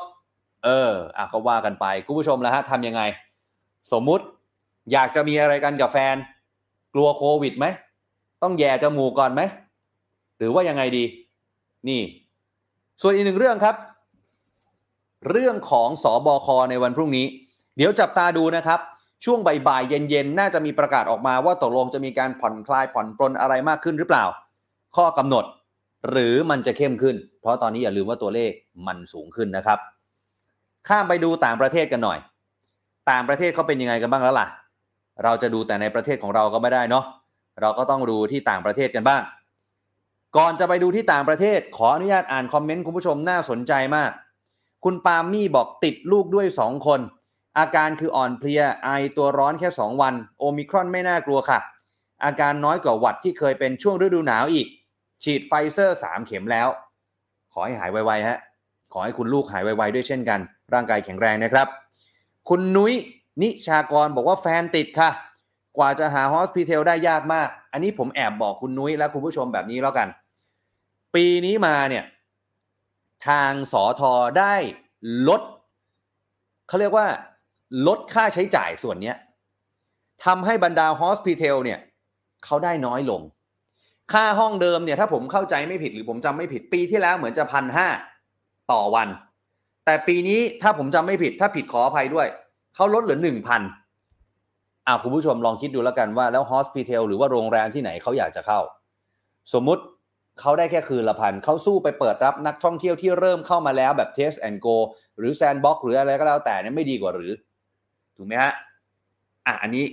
[0.66, 3.02] เอออะก็ว่ากันไปคุณผู้ชมแล้วฮะทำยังไง
[3.92, 4.24] สมมุติ
[4.92, 6.16] อยากจะมีอะไรกันกับแฟน
[6.94, 7.66] กลัวโควิดไหม
[8.42, 9.42] ต้องแย่จมูกก่อนไหม
[10.38, 11.05] หรือว่ายังไงดี
[11.88, 12.00] นี่
[13.00, 13.76] ส่วนอีกหนึ่งเรื่องครับ
[15.31, 17.26] เรื่องของสอบอคในวันพรุ่งนี้
[17.76, 18.81] เดี๋ยวจับตาดูนะครับ
[19.24, 24.24] ช่วงบ่ายๆเย็นๆ น่าจะมีประกาศออกมาว่าตกลงจะมีการผ่อนคลายผ่อนปลนอะไรมากขึ้นหรือเปล่า
[24.96, 25.44] ข้อกำหนด
[26.11, 28.50] หรือมันจะเข้มขึ้น เพราะตอนนี้อย่าลืมว่าตัวเลข
[28.87, 29.79] มันสูงขึ้นนะครับ
[30.88, 32.18] ข้ามไปดูต่างประเทศกันหน่อย
[33.11, 34.46] ต่างประเทศเขาเป็นยังไงกันบ้างแล้วล่ะ
[35.25, 37.05] เราจะดูแต่ในประเทศของเราก็ไม่ได้เนาะ
[37.61, 39.22] เราก็ต้องดูที่ต่างประเทศกันบ้าง
[40.37, 44.11] ก่อนจะไปดูที่ต่างประเทศ ขออนุญาตอ่านคอมเมนต์คุณผู้ชมน่าสนใจมาก
[44.85, 47.01] คุณปาล์มมี่บอกติดลูกด้วย 2 คน
[47.59, 51.59] อาการคืออ่อนเพลียไอตัวร้อนแค่ 2 วัน โอมิครอนไม่น่ากลัวค่ะ
[52.25, 54.66] อาการน้อยกว่าหวัดที่เคยเป็นช่วงฤดูหนาวอีก
[55.25, 56.68] ฉีดไฟเซอร์ 3 เข็มแล้ว
[57.53, 58.38] ขอให้หายไวๆฮะ
[58.92, 60.40] ขอให้คุณลูกหายไวๆด้วยเช่นกัน
[60.74, 61.68] ร่างกายแข็งแรงนะครับ
[62.48, 62.94] คุณนุ้ย
[63.42, 65.11] นิชากรบอกว่าแฟนติดค่ะ
[65.76, 70.09] กว่าจะหาฮอสพิเทลได้ยากมาก อันนี้ผมแอบบอกคุณนุ้ยและคุณผู้ชมแบบนี้แล้วกัน
[71.14, 72.05] ปีนี้มาเนี่ย
[73.29, 74.55] ทางสอทอได้
[75.29, 75.42] ลด
[76.68, 77.07] เขาเรียกว่า
[77.87, 79.12] ลดค่าใช้จ่ายส่วนนี้
[80.24, 81.79] ทำให้บรรดาฮอสพิเทลเนี่ย
[82.44, 83.22] เขาได้น้อยลง
[84.12, 87.88] ค่าห้องเดิมเนี่ยถ้าผมเข้าใจไม่ผิดหรือผมจำไม่ผิดปีที่แล้วเหมือนจะพันห้า
[88.72, 89.09] ต่อวัน
[89.87, 92.27] แต่ปีนี้ถ้าผมจำไม่ผิด ถ้าผิดขออภัยด้วย
[92.75, 93.62] เขาลดเหลือหนึ่งพัน
[94.87, 98.61] อ่าคุณผู้ชมลองคิดดูแล้วกันว่าแล้วฮอสพิเทลหรือว่าโรงแรมที่ไหนเขาอยากจะเข้า
[99.53, 99.83] สมมุติ
[100.40, 104.77] เขาได้แค่คืนละพันเขาสู้ไปเปิดรับนักท่องเที่ยวที่เริ่มเข้ามาแล้วแบบ Test and Go
[105.18, 107.33] หรือ Sandbox หรืออะไรก็แล้วแต่เนี่ยไม่ดีกว่าหรือ
[108.16, 108.53] ถูกไหมฮะ
[109.46, 109.85] อะอันนี้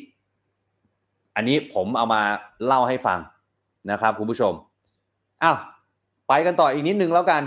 [1.35, 2.21] อันนี้ผมเอามา
[2.65, 3.19] เล่าให้ฟัง
[3.91, 4.53] นะครับคุณผู้ชม
[5.43, 5.57] อ้าว
[6.27, 7.41] ไปกันต่ออีกนิดนึงแล้วกัน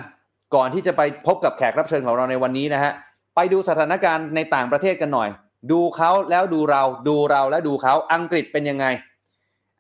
[0.55, 2.93] ก่อนที่จะไปพบกับแขกรับเชิญของเราในวันนี้นะฮะ
[3.35, 5.29] ไปดูสถานการณ์ในต่างประเทศกันหน่อย
[5.71, 8.87] ดูเขาแล้วดูเราดูเราแล้วดูเขาอังกฤษเป็นยังไง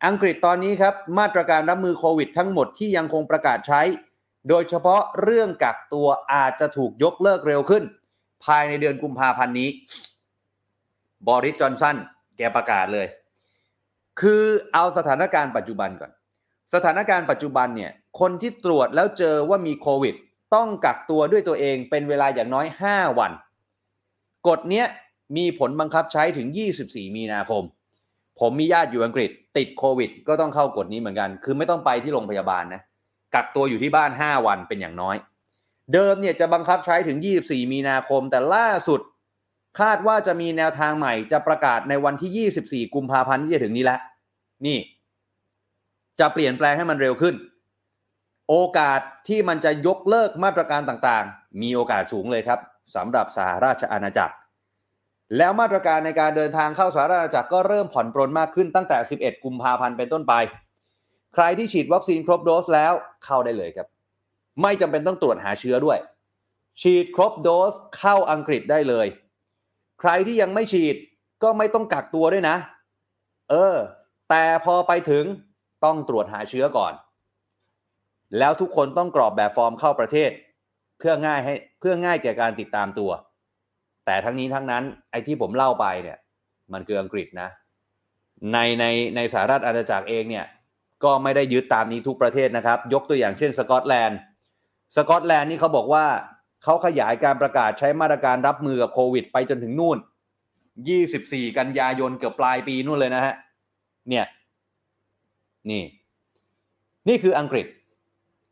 [0.07, 3.83] อังกฤษตอนนี้ครับมาตรการรับมือโควิดทั้งหมดที่ยังคงประกาศใช้
[4.49, 7.83] โดยเฉพาะเรื่องกักตัวอาจจะถูกยกเลิกเร็วขึ้น
[8.45, 9.69] ภายในเดือนกุมภาพันธ์นี้
[11.29, 11.97] บริสจอนสัน
[12.37, 13.07] แกประกาศเลย
[14.21, 16.11] คือเอาสถานการณ์ปัจจุบันก่อน
[16.75, 20.15] สถานการณ์ปัจจุบันเนี่ยคนที่ตรวจแล้วเจอว่ามีโควิด
[20.55, 23.33] ต้องกักตัวด้วยตัวเองเป็นเวลาอย่างน้อย 5 วัน
[24.49, 24.87] กฎเนี้ย
[25.37, 26.49] มีผลบังคับใช้ถึง
[26.83, 27.63] 24 มีนาคม
[28.41, 32.83] ผมมีญาติอยู่อังกฤษ ติดโควิด ก็ต้องเข้ากฎนี้เหมือนกัน คือไม่ต้องไปที่โรงพยาบาลนะ
[33.35, 35.17] กักตัวอยู่ที่บ้าน 5 วันเป็นอย่างน้อย
[35.93, 39.01] เดิมเนี่ยจะบังคับใช้ถึง 24 มีนาคม แต่ล่าสุด
[39.81, 44.01] คาดว่าจะมีแนวทางใหม่ จะประกาศในวันที่ 24 กุมภาพันธ์ที่จะถึงนี้แล้ว
[44.67, 44.79] นี่
[46.21, 47.35] จะเปลี่ยนแปลงให้มันเร็วขึ้น
[48.49, 52.61] โอกาสที่มันจะยกเลิกมาตรการต่างๆ มีโอกาสสูงเลยครับ
[52.97, 54.35] สำหรับสหราชอาณาจักร
[55.37, 60.35] แล้วมาตรการในการเดินทางเข้าสหราชอาณาจักรก็เริ่มผ่อนปรนมากขึ้นตั้งแต่ 11 กุมภาพันธ์เป็นต้นไป
[61.35, 62.93] ใครที่ฉีดวัคซีนครบโดสแล้ว
[63.25, 63.87] เข้าได้เลยครับ
[64.63, 65.99] ไม่จำเป็นต้องตรวจหาเชื้อด้วย
[66.83, 69.07] ฉีดครบโดสเข้าอังกฤษได้เลย
[70.01, 70.97] ใครที่ยังไม่ฉีด
[71.43, 72.57] ก็ไม่ต้องกักตัวด้วยนะ
[73.51, 73.75] เออ
[74.31, 75.25] แต่พอไปถึง
[75.85, 76.93] ต้องตรวจหาเชื้อก่อน
[78.39, 80.31] แล้วทุกคนต้องกรอกแบบฟอร์มเข้าประเทศ
[80.99, 83.11] เพื่อง่ายให้เพื่อง่ายแก่การติดตามตัว
[84.07, 86.19] แต่ทั้งนี้ทั้งนั้นไอ้ที่ผมเล่าไปเนี่ย
[86.73, 87.49] มันคืออังกฤษนะ
[88.53, 88.85] ในใน
[89.17, 90.47] ในสหรัฐอาณาจักรเองเนี่ย
[91.05, 94.19] ก็ไม่ได้ยึดตามนี้ทุกประเทศนะครับ ยกตัวอย่างเช่นสกอตแลนด์
[94.97, 96.05] สกอตแลนด์นี่เขาบอกว่า
[96.65, 99.99] เขาขยายการประกาศใช้มาตรการรับมือกับโควิด ไปจนถึงนู่น
[100.77, 103.35] 24 กันยายนเกือบปลายปีนู่นเลยนะฮะ
[104.09, 104.27] เนี่ย
[105.71, 105.83] นี่
[107.09, 107.67] นี่คืออังกฤษ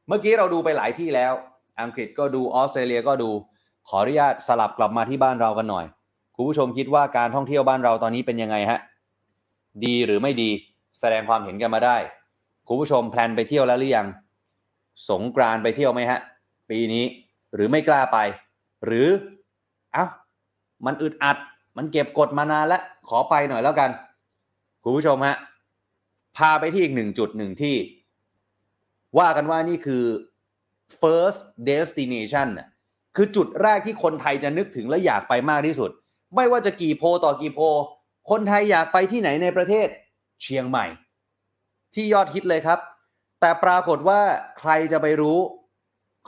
[0.08, 1.32] เมื่อกี้เราดูไปหลายที่แล้ว
[1.82, 3.30] อังกฤษก็ดูออสเตรเลียก็ดู
[3.88, 5.84] ขออนุญาตสลับกลับมาที่บ้านเรากันหน่อย
[6.36, 8.78] คุณผู้ชมคิดว่าการท่องเที่ยวบ้านเราตอนนี้เป็นยังไงฮะ
[9.84, 10.50] ดีหรือไม่ดี
[11.00, 11.96] แสดงความเห็นกันมาได้
[12.68, 14.06] คุณผู้ชมแพลนไปเที่ยวแล้วหรือยัง
[15.08, 16.20] สงกรานไปเที่ยวไหมฮะ
[16.70, 17.04] ปีนี้
[17.54, 18.18] หรือไม่กล้าไป
[18.84, 19.08] หรือ
[19.92, 20.04] เอ้า
[20.86, 21.36] มันอึดอัด
[21.76, 23.90] มันเก็บกดมานานแล้วขอไปหน่อยแล้วกัน
[24.82, 25.36] คุณผู้ชมฮะ
[26.36, 27.74] พาไปที่อีกหนึ่งจุดหนึ่งที่
[29.18, 30.04] ว่ากันว่านี่คือ
[31.00, 32.48] first destination
[33.16, 35.90] คือจุดแรกที่คนไทยจะนึกถึงและอยากไปมากที่สุด
[36.34, 37.60] ไม่ว่าจะกี่โพต่อกี่โพ
[38.30, 39.88] คนไทยอยากไปที่ไหนในประเทศ
[40.42, 40.86] เชียงใหม่
[41.94, 42.78] ที่ยอดฮิตเลยครับ
[43.40, 44.20] แต่ปรากฏว่า
[44.58, 45.38] ใครจะไปรู้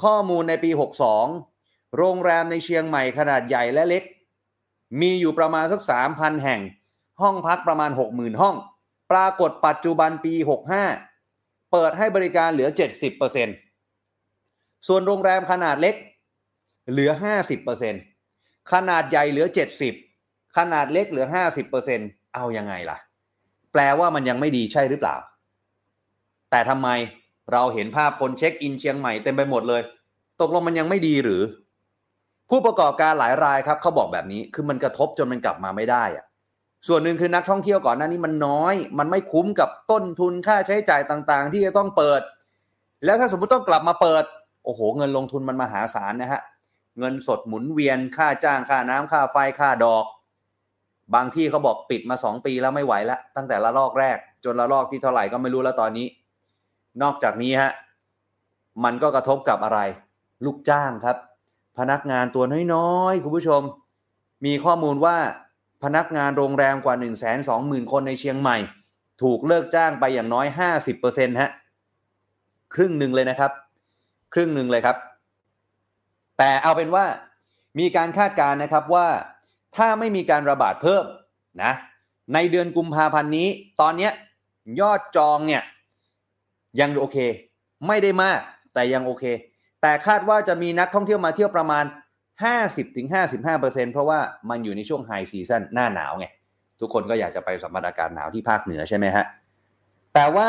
[0.02, 0.70] ข้อมูลในปี
[1.34, 4.02] 62 โรงแรมในเชียงใหม่ขนาดใหญ่และเล็ก
[5.00, 5.80] มีอยู่ประมาณสัก
[6.12, 6.60] 3,000 แห่ง
[7.20, 8.56] ห้องพักประมาณ 60,000 ห้อง
[9.12, 11.15] ปรากฏปัจจุบันปี 65
[11.76, 12.68] เปิดให้บริการเหลือ
[13.98, 15.94] 70%ส่วนโรงแรมขนาดเล็ก
[16.90, 17.10] เหลือ
[17.90, 19.46] 50%ขนาดใหญ่เหลือ
[20.00, 21.26] 70 ขนาดเล็กเหลือ
[21.80, 22.98] 50%เอายังไงล่ะ
[23.72, 25.16] แปลว่ามันยังไม่ดีใช่หรือเปล่า
[26.50, 26.88] แต่ทำไม
[27.52, 29.82] เราเห็นภาพคนเช็คอินเชียงใหม่เต็มไปหมดเลย
[30.40, 31.42] ตกลงมันยังไม่ดีหรือ
[32.50, 36.25] ผู้ประกอบการหลายรายครับเขาบอกแบบนี้คือมันกระทบจนมันกลับมาไม่ได้อะ
[36.88, 42.20] ส่วนหนึ่งคือนักท่องเที่ยวก่อนหน้านี้มันน้อย มันไม่คุ้มกับต้นทุนค่าใช้จ่ายต่างๆ ที่จะต้องเปิด
[43.04, 44.24] แล้วถ้าสมมติต้องกลับมาเปิด
[44.64, 46.42] โอ้โห เงินลงทุนมันมหาศาลนะฮะ
[46.98, 50.04] เงินสดหมุนเวียน ค่าจ้าง ค่าน้ำค่าไฟ ค่าดอก
[51.14, 56.06] บางที่เขาบอกปิดมาสองปีแล้วไม่ไหวแล้ว ตั้งแต่ละลอกแรก จนละลอกที่เท่าไหร่ก็ไม่รู้แล้วตอนนี้
[57.02, 57.70] นอกจากนี้ฮะ
[58.84, 59.80] มันก็กระทบกับอะไร
[60.44, 61.16] ลูกจ้างครับ
[61.78, 63.62] พนักงานตัวน้อยๆ คุณผู้ชม
[64.46, 65.16] มีข้อมูลว่า
[65.82, 68.56] พนักงานโรงแรมกว่า 1 2 0 0 0 0 คนในเชียงใหม่
[69.22, 70.46] ถูกเลิกจ้างไปอย่างน้อย
[70.94, 71.50] 50%ฮะ
[72.74, 73.52] ครึ่งหนึ่งเลยนะครับ
[74.34, 74.96] ครึ่งหนึ่งเลยครับ
[76.38, 77.04] แต่เอาเป็นว่า
[77.78, 79.06] มีการคาดการณ์นะครับว่า
[79.76, 81.04] ถ้าไม่มีการระบาดเพิ่ม
[81.62, 81.72] นะ
[82.34, 83.48] ในเดือนกุมภาพันธ์นี้
[83.80, 84.10] ตอนนี้
[84.80, 85.62] ยอดจองเนี่ย
[86.80, 87.18] ยังโอเค
[87.86, 88.40] ไม่ได้มาก
[88.74, 89.24] แต่ยังโอเค
[89.82, 91.84] แต่คาดว่าจะมีนักท่องเที่ยวมาเที่ยวประมาณ
[92.42, 94.18] 50-55%เพราะว่า
[94.50, 96.26] มันอยู่ในช่วงไฮซีซันหน้าหนาวไง
[96.80, 99.24] ทุกคนก็อยากจะไปสัมผัสอากาศหนาวที่ภาคเหนือใช่ไหมฮะ
[100.14, 100.48] แต่ว่า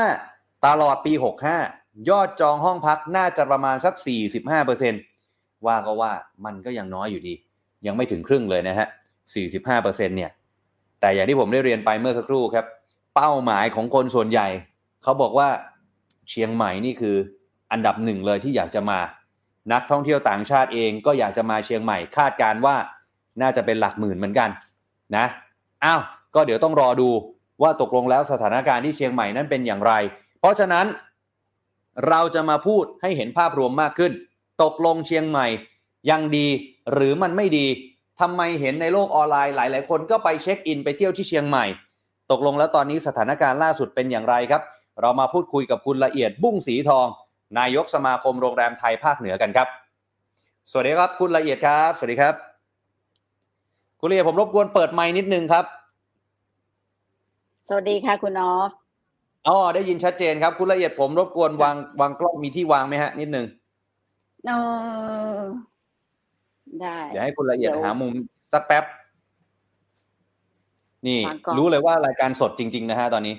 [0.65, 1.13] ตลอดปี
[1.59, 3.93] 65 ยอดจองห้องพักน่าจะประมาณสัก
[4.99, 6.11] 45%ว่าก็ว่า
[6.45, 7.33] มันก็ยังน้อยอยู่ดี
[7.85, 8.87] ยังไม่ถึงครึ่งเลยนะฮะ
[9.51, 10.31] 45%เนี่ย
[11.01, 12.65] แต่อย่างที่ผมได้เรียนไปเมื่อสักครู่ครับ
[13.15, 14.47] เป้าหมายของคนส่วนใหญ่
[15.03, 15.49] เขาบอกว่า
[16.29, 17.15] เชียงใหม่นี่คือ
[17.71, 18.99] อันดับหนึ่งเลยที่อยากจะมา
[19.73, 22.75] นักท่องเที่ยวต่างชาติเองก็อยากจะมาเชียงใหม่คาดการว่า
[23.41, 24.49] น่าจะเป็นหลักหมื่นเหมือนกัน
[25.15, 25.25] นะ
[25.85, 26.01] อ้าว
[26.35, 27.09] ก็เดี๋ยวต้องรอดู
[27.61, 29.93] ว่าตกลงแล้วสถานการณ์ที่เชียงใหม่นั้นเป็นอย่างไร
[30.39, 30.85] เพราะฉะนั้น
[32.07, 34.11] เราจะมาพูดให้เห็นภาพรวมมากขึ้น
[34.63, 35.47] ตกลงเชียงใหม่
[36.09, 36.47] ยังดี
[36.93, 37.67] หรือมันไม่ดี
[38.19, 41.65] ทำไมเห็นในโลกออนไลน์หลาย ๆ คนก็ไปเช็คอินไปเที่ยวที่เชียงใหม่
[42.31, 44.61] ตกลงแล้วตอนนี้สถานการณ์ล่าสุดเป็นอย่างไรครับ
[45.01, 47.07] เรามาพูดคุยกับคุณละเอียดบุ้งสีทอง
[47.59, 49.67] นายกสมาคมโรงแรมไทยภาคเหนือกันครับ
[50.71, 52.35] สวัสดีครับคุณละเอียดครับ สวัสดีครับ
[53.99, 55.65] คุณละเอียดผมรบกวนเปิดไมค์นิดนึงครับ
[57.67, 58.71] สวัสดีค่ะคุณออฟ
[59.47, 63.45] อ๋อได้ยินชัดเจนครับ คุณละเอียดผมรบกวนวางวางกล้องมีที่วางไหมฮะ นิดนึง
[64.45, 64.51] เอ
[65.37, 65.41] อ
[66.81, 68.13] ได้เดี๋ยวให้คุณละเอียดเดี๋ยวหามุม
[68.53, 68.83] สักแป๊บ
[71.07, 73.35] นี่วางกล้องรู้เลยว่ารายการสดจริง ๆ นะฮะตอนนี้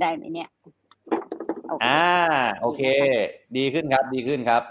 [0.00, 0.48] ได้ไหมเนี่ย
[1.68, 2.04] โอเคอ่า
[2.60, 2.82] โอเค
[3.56, 4.62] ดีขึ้นครับดีขึ้นครับ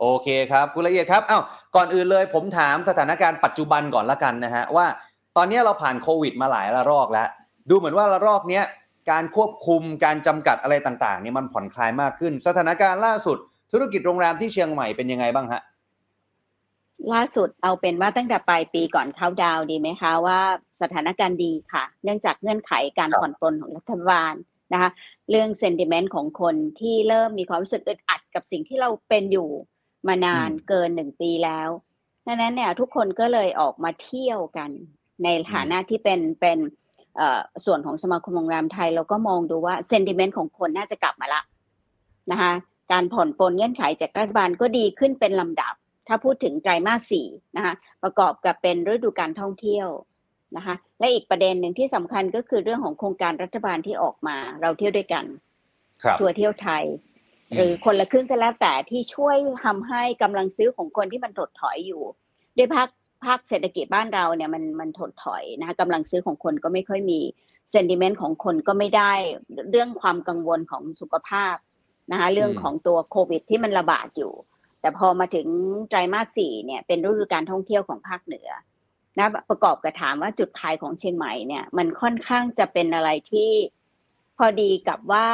[0.00, 1.42] โอเคครับคุณละเอียดครับอ้าว
[1.76, 4.86] ก่อนอื่นเลยผมถามสถานการณ์ปัจจุบันก่อนละกันนะฮะว่า
[5.36, 7.28] ตอนนี้เราผ่านโควิดมาหลายระลอกแล้ว
[7.70, 8.64] ดูเหมือนว่าระลอกเนี้ย
[9.10, 13.38] การควบคุมการจำกัดอะไรต่างๆเนี่ยมันผ่อนคลายมากขึ้น สถานการณ์ล่าสุด
[13.72, 15.62] ธุรกิจโรงแรมที่เชียงใหม่เป็นยังไงบ้างฮะ
[17.12, 20.40] ล่าสุดเอาเป็นว่าตั้งแต่ปลายปีก่อนเข้าดาวน์ดีไหมคะว่า
[20.82, 24.34] สถานการณ์ดีค่ะ เนื่องจากเงื่อนไขการครับผ่อนปลนของรัฐบาล
[24.72, 24.90] นะคะ
[25.30, 29.48] เรื่องเซนติเมนต์ของคนที่เริ่มมีความรู้สึกอึดอัดกับสิ่งที่เราเป็นอยู่
[30.08, 31.68] มานานเกินหนึ่งปีแล้ว
[32.26, 34.70] ดังนั้นเนี่ยทุกคนก็เลยออกมาเที่ยวกัน
[35.24, 36.58] ในฐานะที่เป็นเป็น
[37.16, 41.42] เอ่อส่วนของสมาคมโรงแรมไทยเราก็มองดูว่าเซนติเมนต์ของคนน่าจะกลับมาละ
[42.30, 42.52] นะคะ
[42.92, 45.74] การผ่อนปลนเงื่อนไขจากรัฐบาลก็ดีขึ้นเป็นลำดับ
[46.08, 47.26] ถ้าพูดถึงไตรมาสสี่
[47.56, 49.88] นะคะประกอบกับเป็นฤดูการท่องเที่ยว
[50.56, 55.24] นะคะและอีกประเด็นหนึ่งที่สำคัญก็คือเรื่องของโครงการรัฐบาลที่ออกมา เราเที่ยวด้วยกัน
[56.02, 56.84] ครับทัวร์เที่ยวไทย
[57.50, 62.02] อืมหรือคนละครึ่งก็แล้วแต่ที่ช่วยทำให้กำลังซื้อของคนที่มันถดถอยอยู่
[62.56, 62.88] ด้วยภาค
[63.24, 67.18] ภาคเศรษฐกิจบ้านเราเนี่ยมันมันถดถอยนะคะกำลังซื้อของคนก็ไม่ค่อยมี
[67.70, 69.12] เซนดิเมนต์ของคนก็ไม่ได้
[69.70, 71.56] เรื่องความกังวลของสุขภาพ
[72.10, 74.32] นะคะเรื่องของตัวโควิด ที่มันระบาดอยู่
[74.80, 75.46] แต่พอมาถึง
[75.88, 78.48] ไตรมาสสี่เนี่ยเป็นฤดูการท่องเที่ยวของภาคเหนือ
[79.18, 83.50] นะประกอบกับถามว่าจุดขายของเชียงใหม่เนี่ย มันค่อนข้างจะเป็นอะไรที่
[84.36, 85.28] พอดีกับว่า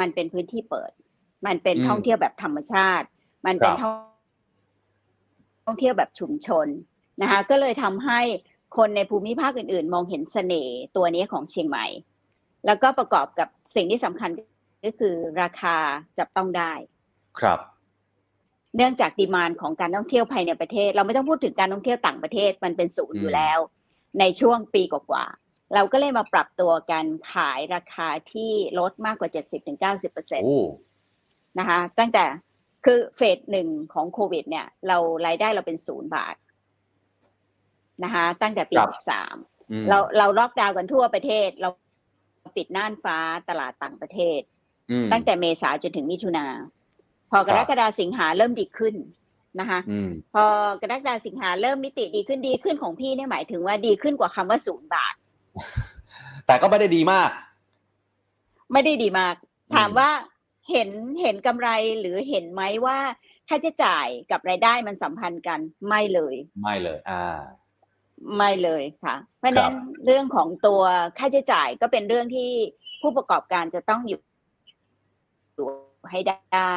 [0.00, 0.90] มันเป็นพื้นที่เปิด
[1.46, 3.06] มันเป็นอืมท่องเที่ยวแบบธรรมชาติ
[3.46, 3.94] มันเป็นครับท่อง
[5.64, 6.66] ท่องเที่ยวแบบชุมชน
[7.22, 8.20] นะคะ ก็เลยทำให้
[8.76, 11.86] คนในภูมิภาคอื่น ๆ มองเห็นเสน่ห์ตัวนี้ของเชียงใหม่
[12.66, 14.30] แล้วก็ประกอบกับสิ่งที่สำคัญ
[14.84, 15.76] ก็คือราคา
[16.18, 16.72] จับต้องได้
[17.40, 17.58] ครับ
[18.76, 23.58] เนื่องจากดีมานของการท่องเที่ยวภายในประเทศ เราไม่ต้องพูดถึงการท่องเที่ยวต่างประเทศมันเป็นศูนย์อยู่แล้ว
[24.20, 29.30] ในช่วงปีกว่าๆเราก็เลยมาปรับตัวกันขายราคาที่ลดมากกว่า
[29.72, 30.62] 70-90%เปอร์เซ็นต์โอ้
[31.58, 32.24] นะคะตั้งแต่
[32.84, 36.36] คือเฟสหนึ่งของโควิด เนี่ย เรารายได้เราเป็นศูนย์บาท
[38.04, 39.36] นะคะตั้งแต่ปีครับหกสาม
[39.70, 41.68] อืมเราเราล็อกดาวน์กันทั่วประเทศ เรา
[42.56, 44.40] ปิดน่านฟ้าตลาดต่างประเทศ
[44.90, 46.46] อืมตั้งแต่เมษาจนถึงมิถุนา
[47.30, 48.94] พอกรกฎาสิงหาเริ่มดีขึ้น
[49.60, 50.44] นะคะอืมพอ
[50.82, 55.14] กรกฎาสิงหาเริ่มมิติดีขึ้นดีขึ้นของพี่เนี่ยหมายถึงว่าดีขึ้นกว่าคำว่าศูนย์บาท
[56.46, 57.30] แต่ก็ไม่ได้ดีมาก
[58.72, 60.10] ไม่ได้ดีมากอืมถามว่า
[60.70, 60.88] เห็น
[61.20, 61.68] เห็นกำไร
[62.00, 62.98] หรือเห็นไหมว่า
[63.48, 67.38] ค่าใช้จ่ายกับรายได้มันสัมพันธ์กันไม่เลย ไม่เลย อ่า
[68.36, 70.82] ไม่เลยค่ะ เพราะฉะนั้นเรื่องของตัว
[71.18, 72.50] ค่าใช้จ่ายก็เป็นเรื่องที่
[73.00, 74.20] ผู้ประกอบการจะต้องอยู่
[75.54, 75.68] อยู่
[76.10, 76.20] ให้
[76.54, 76.76] ได้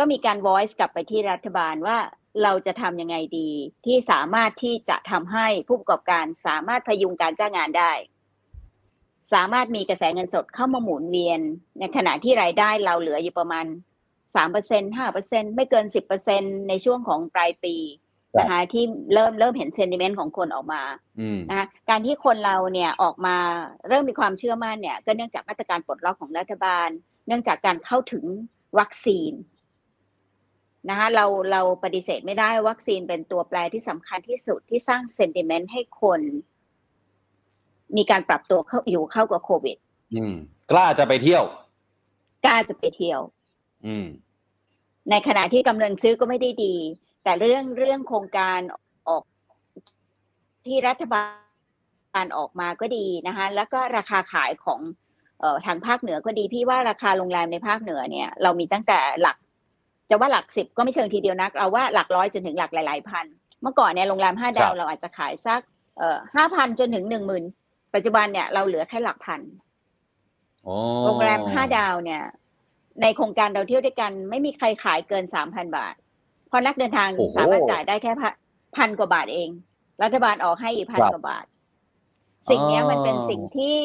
[0.00, 1.98] ก็มีการ voice กลับไปที่รัฐบาลว่า
[2.42, 3.50] เราจะทำยังไงดี
[3.86, 7.92] ที่สามารถที่จะทำให้ผู้ประกอบการสามารถพยุงการจ้างงานได้
[9.32, 11.40] สามารถมีกระแสเงินสดเข้ามาหมุนเวียน
[11.78, 13.66] ในขณะที่รายได้เราเหลืออยู่ประมาณ
[14.36, 17.76] สามเปอร์เซ็นห้าเปอร์เซ็นไม่เกินสิบเปอร์เซ็นในช่วงของปลายปี
[18.34, 18.84] ครับนะคะที่
[19.14, 20.82] เริ่มเริ่มเห็นเซนดิเมนต์ของคนออกมา
[21.20, 23.36] อืมนะคะการที่คนเราเนี่ยออกมา
[23.88, 26.88] เริ่มมีความเชื่อมั่นเนี่ย ก็เนื่องจากมาตรการปลดล็อกของรัฐบาล
[27.26, 28.24] เนื่องจากการเข้าถึง
[28.78, 29.32] วัคซีน
[30.88, 36.20] นะคะเราเราปฏิเสธไม่ได้วัคซีนเป็นตัวแปรที่สำคัญที่สุดที่สร้างเซนติเมนต์ให้คน
[37.96, 39.76] มีการปรับตัวเข้าอยู่เข้ากับโควิด
[40.14, 40.34] อืม
[40.70, 41.44] กล้าจะไปเที่ยว
[42.44, 43.20] กล้าจะไปเที่ยว
[43.86, 44.06] อืม
[45.10, 46.74] ในขณะที่กำลังซื้อก็ไม่ได้ดี
[47.24, 48.60] แต่เรื่องเรื่องโครงการ
[49.08, 49.22] ออก
[50.66, 51.24] ที่รัฐบา
[52.24, 54.80] ลออกมาก็ดีนะคะแล้วก็ราคาขายของ
[55.40, 59.36] เอ่อทางภาคเหนือก็ดีพี่ว่าราคาโรงแรมในภาคเหนือเนี่ย เรามีตั้งแต่หลัก
[60.10, 63.26] จะว่าหลักสิบก็ไม่เชิงทีเดียวนักเอาว่าหลักร้อยจนถึงหลักหลายๆพัน
[63.62, 65.60] เมื่อก่อนเนี่ยโรงแรมห้าดาควรับเราอาจจะขายสัก
[65.98, 67.44] เอ่อห้าพันจนถึงหนึ่งหมื่น
[67.94, 69.40] ปัจจุบันเนี่ยเราเหลือแค่หลักพัน
[70.64, 70.74] โอ้
[71.06, 72.22] โรงแรมห้าดาวเนี่ย
[73.02, 75.94] ในโครงการเราเที่ยวด้วยกัน ไม่มีใครขายเกินสามพันบาท
[76.48, 78.32] เพราะนักเดินทางโอ้โหสามารถจ่ายได้แค่พัน
[78.76, 79.50] พันกว่าบาทเอง
[80.02, 81.44] รัฐบาลออกให้อีกพันครับกว่าบาท
[82.50, 83.78] สิ่งเนี้ยอ๋อมันเป็นสิ่งที่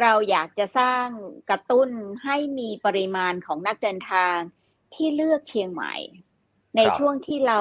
[0.00, 1.06] เราอยากจะสร้าง
[1.50, 1.88] กระตุ้น
[2.24, 4.36] ให้มีปริมาณของนักเดินทาง
[4.94, 5.94] ที่เลือกเชียงใหม่
[6.76, 7.60] ในครับช่วงที่เรา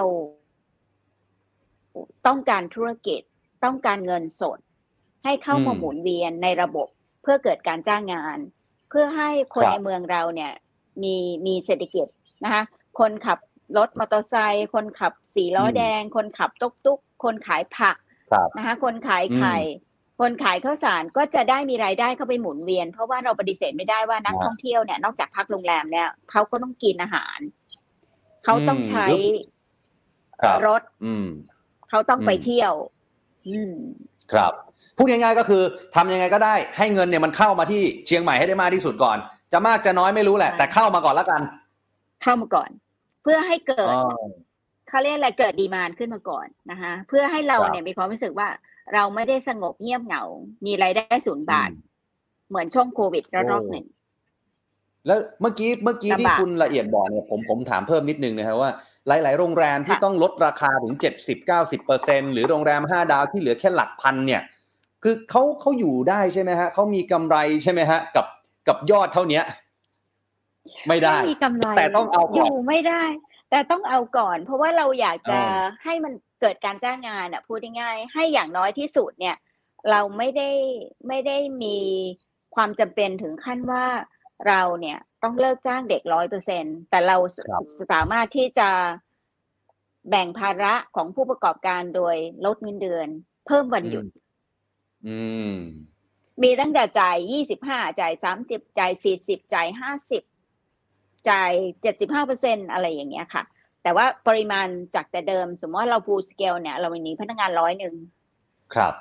[2.28, 3.22] ต้องการธุรกิจ
[3.64, 4.60] ต้องการเงินสด
[5.24, 6.88] ให้เข้ามาหมุนเวียนในระบบ
[7.22, 8.38] เพื่อเกิดการจ้างงาน
[8.90, 10.54] เพื่อให้คนในเมืองเราเนี่ย
[11.04, 12.08] มีมีเศรษฐกิจ
[12.44, 12.64] นะคะ
[13.00, 13.40] คนขับ
[13.78, 17.96] รถมอเตอร์ไซค์คนขับสี่ล้อแดง คนขับตุ๊กตุ๊กคนขายผัก
[18.32, 19.58] ครับนะคะคนขายไข่
[20.20, 27.40] คนขายข้าวสารก็จะได้มีรายได้เข้าไปหมุนเวียน เพราะว่าเราปฏิเสธไม่ได้ว่านักครับท่องเที่ยวเนี่ยนอกจากพักโรงแรมเนี่ยเขาก็ต้องกินอาหาร
[28.46, 29.08] เขาต้องใช้
[30.42, 31.28] ครับรถอืม
[31.90, 32.74] เขาต้องไปอืมเที่ยว
[33.48, 33.74] อืม
[34.32, 34.54] ครับ
[34.98, 35.64] พูดง่ายๆก็คือ
[35.96, 39.18] ทำยังไงก็ได้ ให้เงินเนี่ยมันเข้ามาที่เชียงใหม่ให้ได้มากที่สุดก่อน
[39.54, 41.42] จะมากจะน้อยไม่รู้แหละใช่แต่เข้ามาก่อนแล้วกัน
[42.24, 42.70] เข้ามาก่อน
[43.24, 44.02] เพื่อให้เกิดอ๋อ
[44.90, 48.48] เขาเรียกอะไรเกิดดีมานขึ้นมาก่อนนะคะเพื่อให้เราครับเนี่ยมีความรู้สึกว่า
[48.94, 50.24] เราไม่ได้สงบเงียบเหงา
[50.66, 51.88] มีรายได้ศูนย์บาทอืม
[52.50, 53.86] เหมือนช่วงโควิดระลอกโอ้หนึ่ง
[55.08, 58.72] แล้วเมื่อกี้เมื่อกี้ที่ลำบากคุณละเอียดบอกเนี่ยผมผมถามเพิ่มนิดนึงนะครับว่า
[59.08, 64.42] หลาย ๆ โรงแรมที่ค่ะต้องลดราคาถึงเจ็ดสิบเก้าสิบเปอร์เซ็นหรือโรงแรมห้าดาวที่เหลือแค่หลักพันเนี่ย
[65.04, 68.26] คือเขาเขาอยู่ได้ใช่ไหมฮะเขามีกำไรใช่ไหมฮะ กับ
[68.68, 69.44] กับยอดเท่าเนี้ย
[70.88, 73.04] ไม่ได้ไม่มีกำไรแต่ต้องเอาอก่อนยู่ไม่ได้
[73.52, 79.36] แต่ต้องเอาก่อน เพราะว่าเราอยากจะเออให้มัน เกิดการจ้างงานอะพูดง่ายๆให้อย่างน้อยที่สุดเนี่ย
[79.90, 80.50] เราไม่ได้
[81.08, 81.78] ไม่ได้มี
[82.56, 83.86] ความจำเป็นถึงขั้นว่า
[84.48, 88.70] เราเนี่ยต้องเลิกจ้างเด็กร้อยเปอร์เซ็นแต่เราสครับสามารถที่จะ
[90.10, 92.16] แบ่งภาระของผู้ประกอบการโดย
[92.46, 93.08] ลดเงินเดือน
[93.48, 94.06] เพิ่มวันหยุด
[95.08, 95.20] อื
[95.52, 95.56] ม
[96.44, 100.24] มีตั้งแต่จ่ายยี่สิบห้าจ่ายสามสิบจ่ายสี่สิบจ่ายห้าสิบ
[101.30, 103.44] จ่ายเจ็ดสิบห้าเปอร์เซ็นอะไรอย่างเงี้ยค่ะ
[103.88, 107.96] แต่ว่าปริมาณจากแต่เดิม สมมติว่าเรา full scale เนี่ย เรามีพนักงานร้อยหนึ่ง
[108.76, 108.94] ครับ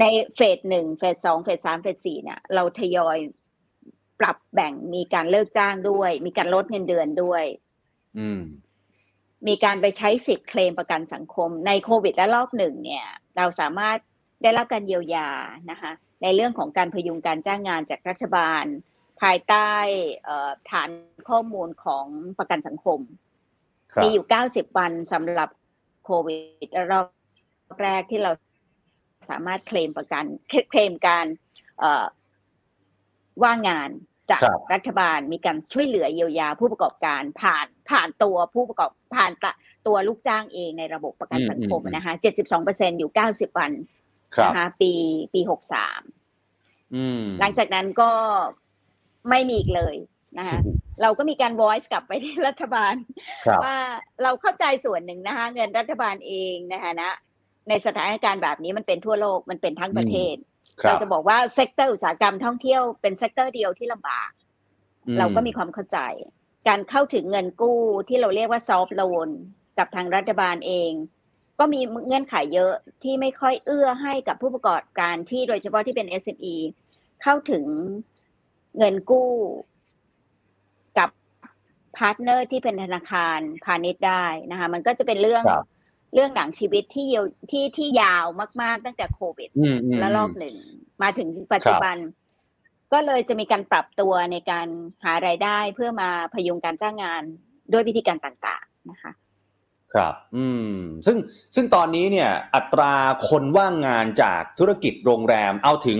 [0.00, 0.04] ใน
[0.36, 3.18] เฟสหนึ่งเฟสสองเฟสสามเฟสสี่เนี่ย เราทยอย
[4.20, 7.44] ปรับแบ่งมีการเลิกจ้างด้วย มีการลดเงินเดือนด้วย
[8.18, 8.40] อืม
[9.48, 13.98] มีการไปใช้สิทธิ์เคลมประกันสังคม ในโควิดและรอบหนึ่งเนี่ย เราสามารถ
[14.42, 15.28] ได้รับการเยียวยา
[15.70, 15.90] นะคะ
[16.22, 18.64] ในเรื่องของการพยุงการจ้างงานจากรัฐบาล
[19.20, 19.70] ภายใต้
[20.24, 20.90] เอ่อฐาน
[21.28, 22.06] ข้อมูลของ
[22.38, 23.29] ประกันสังคมครับ
[24.02, 25.48] มีอยู่ 90 วันสำหรับ
[26.04, 26.36] โควิ
[26.66, 27.06] ดรอบ
[27.82, 28.30] แรกที่เรา
[29.30, 31.26] สามารถเคลมประกัน เคเคลมการ
[31.78, 32.04] เอ่อ
[33.42, 33.90] ว่างงาน
[34.30, 39.52] จากครับรัฐบาลมีการช่วยเหลือเยียวยาผู้ประกอบการผ่านผ่านตัวผู้ประกอบผ่านตะ
[39.86, 43.72] ตัวลูกจ้างเองในระบบประกันสังคมนะคะ72เปอร์เซ็นอยู่90วัน
[44.34, 44.92] ครับนะคะปี
[45.34, 45.40] ปี
[46.18, 48.10] 63อืมหลังจากนั้นก็
[49.30, 49.96] ไม่มีอีกเลย
[50.38, 50.58] นะคะ
[51.02, 52.94] เราก็มีการ voice กลับไปที่รัฐบาล
[53.46, 53.76] ครับว่า
[54.22, 57.12] เราเข้าใจส่วนหนึ่งนะคะเงินรัฐบาลเองนะคะนะ
[57.68, 60.36] ในสถานการณ์แบบนี้มันเป็นทั่วโลกมันเป็นทั้งประเทศ
[60.82, 64.30] ครัเราบจะบอกว่า sector อุตสาหกรรมท่องเที่ยวเป็น sector เดียวที่ลำบาก
[65.06, 65.98] อืเราก็มีความเข้าใจ
[66.68, 67.78] การเข้าถึงเงินกู้
[68.08, 69.28] ที่เราเรียกว่าซอฟ t ์โลน
[69.78, 70.92] กับทางรัฐบาลเอง
[71.58, 72.72] ก็มีเงื่อนไขเยอะ
[73.02, 76.54] ที่ไม่ค่อยเอื้อให้กับผู้ประกอบการที่โดยเฉพาะที่เป็น SME
[77.22, 77.64] เข้าถึง
[78.78, 79.69] เงินกู้กับ
[81.96, 85.64] partner ที่เป็นธนาคารพาณิชย์ได้นะคะ มันก็จะเป็นเรื่องครับ
[86.14, 88.24] เรื่องหนังชีวิตที่เยาวที่ที่ยาว
[88.62, 90.54] มาก ๆ ตั้งแต่โควิดอืมอืมและรอบหนึ่ง
[91.02, 91.96] มาถึงปัจจุบัน
[92.92, 94.68] ก็เลยจะมีการปรับตัวในการ
[95.04, 97.22] หารายได้เพื่อมาพยุงการจ้างงาน
[97.72, 99.12] ด้วยวิธีการต่างๆนะคะ
[99.94, 100.74] ครับ อืม
[101.06, 101.16] ซึ่ง
[101.54, 102.94] ซึ่งตอนนี้เนี่ย อัตรา
[103.28, 105.98] คนว่างงานจากธุรกิจโรงแรมเอาถึง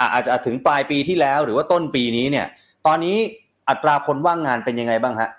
[0.00, 2.46] อะอาจจะถึงปลายปีที่แล้ว หรือว่าต้นปีนี้เนี่ย
[2.86, 3.16] ตอนนี้
[3.68, 5.30] อัตราคนว่างงานเป็นยังไงบ้างฮะ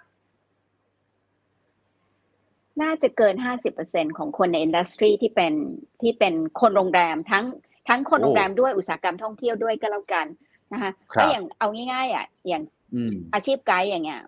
[2.81, 3.35] น่าจะเกิน
[3.75, 5.53] 50%ของคนในอินดัสทรีที่เป็น
[6.01, 7.45] ที่เป็นคนโรงแรมทั้ง
[7.87, 10.25] ทั้งคนโอ้โรงแรมด้วยอุตสาหกรรมท่องเที่ยวด้วยก็แล้วกัน
[10.73, 12.63] นะคะครับก็อย่างเอาง่ายๆอะอย่าง
[12.95, 14.21] อืมอาชีพไกด์อย่างเงี้ย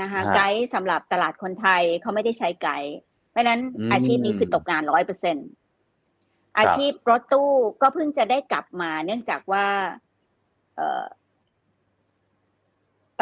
[0.00, 2.94] นะคะฮะไกด์สำหรับตลาดคนไทยเขาไม่ได้ใช้ไกด์
[3.30, 5.36] เพราะฉะนั้นอืมอาชีพนี้คือตกงานร้อยเปอร์เซ็น
[6.58, 7.50] อาชีพรถตู้
[7.82, 9.66] ก็เพิ่งจะได้กลับมา เนื่องจากว่า
[10.76, 11.04] เอ่อ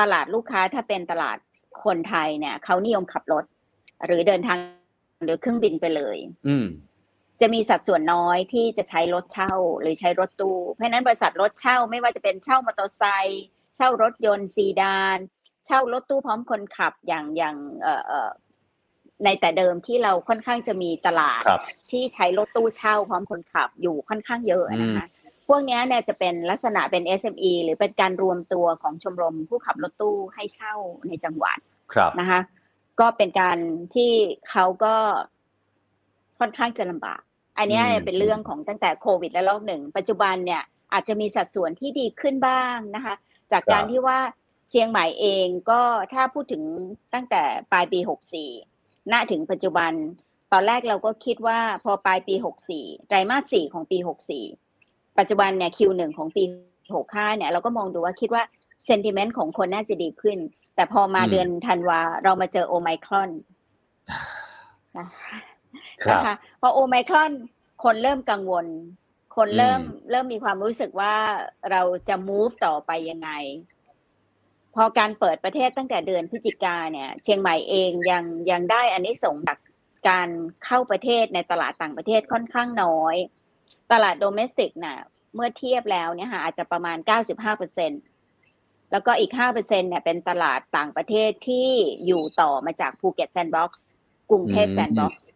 [0.00, 1.38] ตลาดลูกค้าถ้าเป็นตลาด
[1.84, 3.44] คนไทยเนี่ยเขานิยมขับรถ
[4.06, 4.58] หรือเดินทาง
[5.24, 6.16] หรือเครื่องบินไปเลย
[6.48, 6.66] อืม
[7.40, 13.44] จะมีสัดส่วนน้อยที่จะใช้รถเช่าหรือใช้รถตู้ เพราะฉะนั้นบริษัทรถเช่าไม่ว่าจะเป็นเช่ามอเตอร์ไซค์
[13.76, 15.18] เช่ารถยนต์ซีดาน
[15.66, 18.30] เช่ารถตู้พร้อมคนขับอย่างอย่างเอ่อเอ่อ
[19.24, 25.06] ในแต่เดิมที่เราค่อนข้างจะมีตลาดครับที่ใช้รถตู้เช่าพร้อมคนขับอยู่ค่อนข้างเยอะนะคะ
[25.48, 30.74] พวกเนี้ยเนี่ยจะเป็นลักษณะเป็น SME หรือเป็นการรวมตัวของชมรมผู้ขับรถตู้ให้เช่า
[31.08, 31.58] ในจังหวัด
[31.92, 32.40] ครับนะคะ
[33.00, 33.58] ก็เป็นการ
[33.94, 34.12] ที่
[34.50, 34.94] เขาก็
[36.38, 37.20] ค่อนข้างจะลำบาก
[37.58, 43.14] อันเนี้ยอืมเป็นเรื่องของตั้งแต่โควิดและรอบหนึ่ง ปัจจุบันเนี่ยอาจจะมีสัดส่วนที่ดีขึ้นบ้างนะคะ
[43.52, 44.18] จากการที่ว่า
[44.70, 45.80] เชียงใหม่เองก็
[46.12, 46.62] ถ้าพูดถึง
[47.14, 47.42] ตั้งแต่
[47.72, 48.00] ปลายปี
[48.54, 49.92] 64 ณ ถึงปัจจุบัน
[50.52, 52.34] ตอนแรกเราก็คิดว่าพอปลายปี
[52.70, 53.98] 64 ไตรมาส 4 ของปี
[54.36, 54.67] 64
[55.18, 56.42] ปัจจุบันเนี่ย Q1 ของปี
[56.90, 58.42] 65 เนี่ย เราก็มองดูว่าคิดว่า
[58.86, 60.38] เซนติเมนต์ของคนน่าจะดีขึ้น
[60.74, 63.30] แต่พอมาอืมเดือนธันวาเรามาเจอโอไมครอน
[64.98, 65.06] นะ
[66.04, 67.32] ครับนะคะพอโอไมครอน
[67.84, 68.66] คนเริ่มกังวล
[69.36, 71.14] คนเริ่มอืมเริ่มมีความรู้สึกว่า
[71.70, 73.30] เราจะ move ต่อไปยังไง
[74.74, 79.58] พอการเปิดประเทศตั้งแต่เดือนพฤศจิกาเนี่ย เชียงใหม่เองยังยังได้อันนี้ส่งส์จาก
[80.08, 80.28] การ
[80.64, 83.16] เข้าประเทศในตลาดต่างประเทศค่อนข้างน้อย
[83.92, 84.96] ตลาดโดเมสติกน่ะ
[85.34, 86.96] เมื่อเทียบแล้วเนี่ยค่ะอาจจะประมาณ
[87.28, 87.92] 95เปอร์เซ็น
[88.92, 91.68] แล้วก็อีก5เปอร์เซ็นเนี่ยเป็นตลาดต่างประเทศที่
[92.06, 93.86] อยู่ต่อมาจากภูเก็ตแซนด์บ็อกซ์
[94.30, 95.28] กรุงเทพอืมแซนด์บ็อกซ์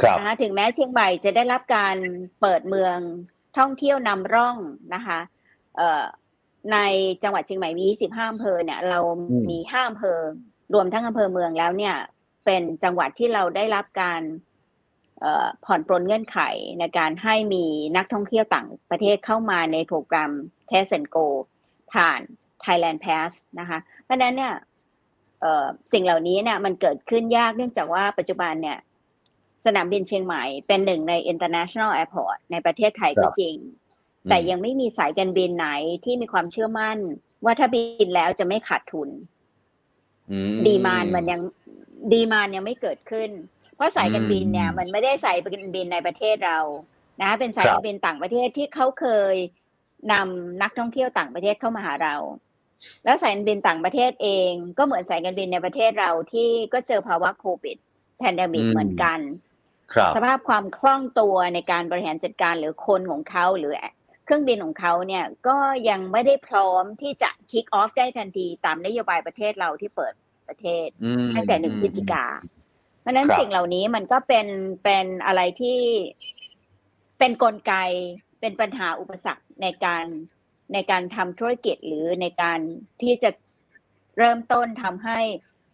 [0.00, 1.96] ครับนะคะถึงแม้เชียงใหม่จะได้รับการ
[2.40, 2.96] เปิดเมือง
[3.58, 4.56] ท่องเที่ยวนำร่อง
[4.94, 5.18] นะคะ
[5.76, 6.04] เอ่อ
[6.72, 6.78] ใน
[7.22, 8.98] จังหวัดเชียงใหม่มี 25อำเภอเนี่ย เรา
[9.30, 10.18] อืมมี5อำเภอ
[10.74, 11.96] รวมทั้งอำเภอเมืองแล้วเนี่ย
[12.44, 14.47] เป็นจังหวัดที่เราได้รับการเอ่อ
[15.64, 16.38] ผ่อนปรนเงื่อนไข
[16.78, 17.64] ในการให้มี
[17.96, 20.32] นักท่องเที่ยวต่างประเทศเข้ามาในโปรแกรม
[20.70, 21.26] Test and Go
[21.92, 22.20] ผ่าน
[22.64, 24.54] Thailand Pass นะคะ เพราะฉะนั้นเนี่ย
[25.40, 28.78] เอ่อสิ่งเหล่านี้เนี่ยมันเกิดขึ้นยากเนื่องจากว่าปัจจุบันเนี่ย
[29.64, 33.56] สนามบินเชียงใหม่เป็นหนึ่งใน international airport ในประเทศไทยครัก็บจริง
[34.28, 35.68] แต่ยังไม่มีสายการบินไหน
[36.04, 36.98] ที่มีความเชื่อมั่น
[37.44, 39.08] ว่าถ้าบินแล้วจะไม่ขาดทุน
[40.30, 41.40] อืดีมานมันยัง
[42.12, 43.30] ดีมานยังไม่เกิดขึ้น
[43.78, 46.58] เพราะสายการบินเนี่ยอืมมันไม่ได้สายการบินในประเทศเรา
[47.22, 49.34] นะเป็นสายการบินต่างประเทศที่เขาเคย
[50.12, 52.14] นำนักท่องเที่ยวต่างประเทศเข้ามาหาเรา
[53.04, 57.76] แล้วสายการบินต่างประเทศเองก็เหมือนสายการบินในประเทศเราที่ก็เจอภาวะโควิด
[58.18, 59.18] pandemic เหมือนกัน
[59.92, 63.74] ครับสภาพความคล่องตัวในการบริหารจัดการหรือคนของเขาหรือ
[64.24, 65.58] เครื่องบินของเขาเนี่ยก็
[65.88, 70.14] ยังไม่ได้พร้อมที่จะ kick off ได้ทันทีตามนโยบายประเทศเราที่เปิด
[70.48, 72.24] ประเทศอืมตั้งแต่หนึ่งพฤศจิกา
[73.00, 74.46] เพราะฉะนั้นครับสิ่งเหล่านี้มันก็เป็น
[74.84, 75.80] เป็นอะไรที่
[77.18, 77.74] เป็นกลไก
[78.40, 80.04] เป็นปัญหาอุปสรรคในการ
[80.72, 82.58] ในการทำธุรกิจหรือในการ
[83.02, 83.30] ที่จะ
[84.18, 85.20] เริ่มต้นทำให้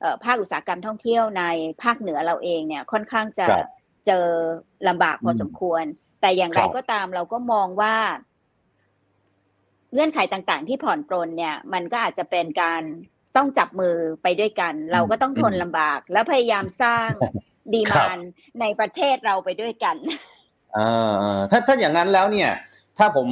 [0.00, 1.44] เอ่อภาคอุตสาหกรรมท่องเที่ยวใน
[1.82, 3.68] ภาคเหนือเราเองเนี่ยค่อนข้างจะครับ
[4.06, 4.26] เจอ
[4.88, 5.84] ลำบากพออมสมควร
[6.20, 7.96] แต่อย่างไรครับก็ตามเราก็มองว่า
[9.92, 12.82] เงื่อนไขต่างๆ ที่ผ่อนปรนเนี่ย มันก็อาจจะเป็นการ
[13.36, 17.08] ต้องจับมือไปด้วยกัน เราก็ต้องทนลำบาก และพยายามสร้าง
[17.74, 18.20] ดีครัมานบ
[18.60, 19.96] ในประเทศเราไปด้วยกัน
[20.74, 20.78] เอ
[21.08, 22.50] อเออถ้าถ้าอย่างนั้นแล้วเนี่ย
[22.98, 23.28] ถ้าผม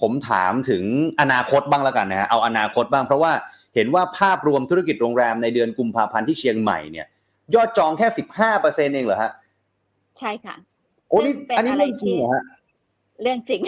[0.00, 0.84] ผมถามถึง
[1.20, 3.32] อนาคตบ้างแล้วกันนะฮะเอาอนาคตบ้างเพราะว่า
[3.74, 7.06] เห็นว่าภาพรวมธุรกิจโรงแรมในเดือนกุมภาพันธ์ที่เชียงใหม่เนี่ย
[7.54, 9.32] ยอดจองแค่สิบห้าเปอร์เซ็นเองเหรอฮะ
[10.18, 10.56] ใช่ค่ะ
[11.08, 12.44] โอ้นี่ซึ่งเป็นอันนี้อะไรเรื่องจริงที่เหรอฮะ
[13.22, 13.60] เรื่องจริง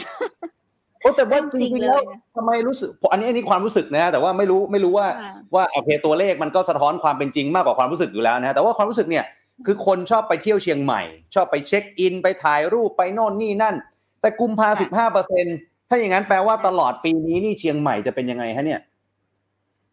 [1.05, 9.25] โอ้แต่ว่าจจริริงงๆๆแล้วเลยนะทำไมรู้สึกอันนี้อันนี้ความรู้สึกนะแต่ว่าไม่รู้ไม่รู้ว่าค่ะว่าโอเคตัวเลขมันก็สะท้อนความเป็นจริงมากกว่าความรู้สึกอยู่แล้วนะฮะแต่ว่าความรู้สึกเนี่ย
[9.67, 11.03] คือคนชอบไปเที่ยวเชียงใหม่
[11.35, 13.75] ชอบไปเช็คอิน ไปถ่ายรูปไปโน่นนี่นั่น
[14.21, 15.47] แต่กุมภาสิบห้าเปอร์เซ็น
[15.89, 18.81] ถ้าอย่างนั้นแปลว่าตลอดปีนี้นี่เชียงใหม่จะเป็นยังไงฮะเนี่ย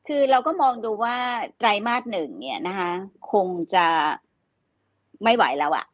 [0.07, 1.15] คือเราก็มองดูว่า
[1.57, 2.91] ไตรมาสหนึ่งเนี่ยนะคะ
[3.31, 3.85] คงจะ
[5.23, 5.85] ไม่ไหวแล้วอะ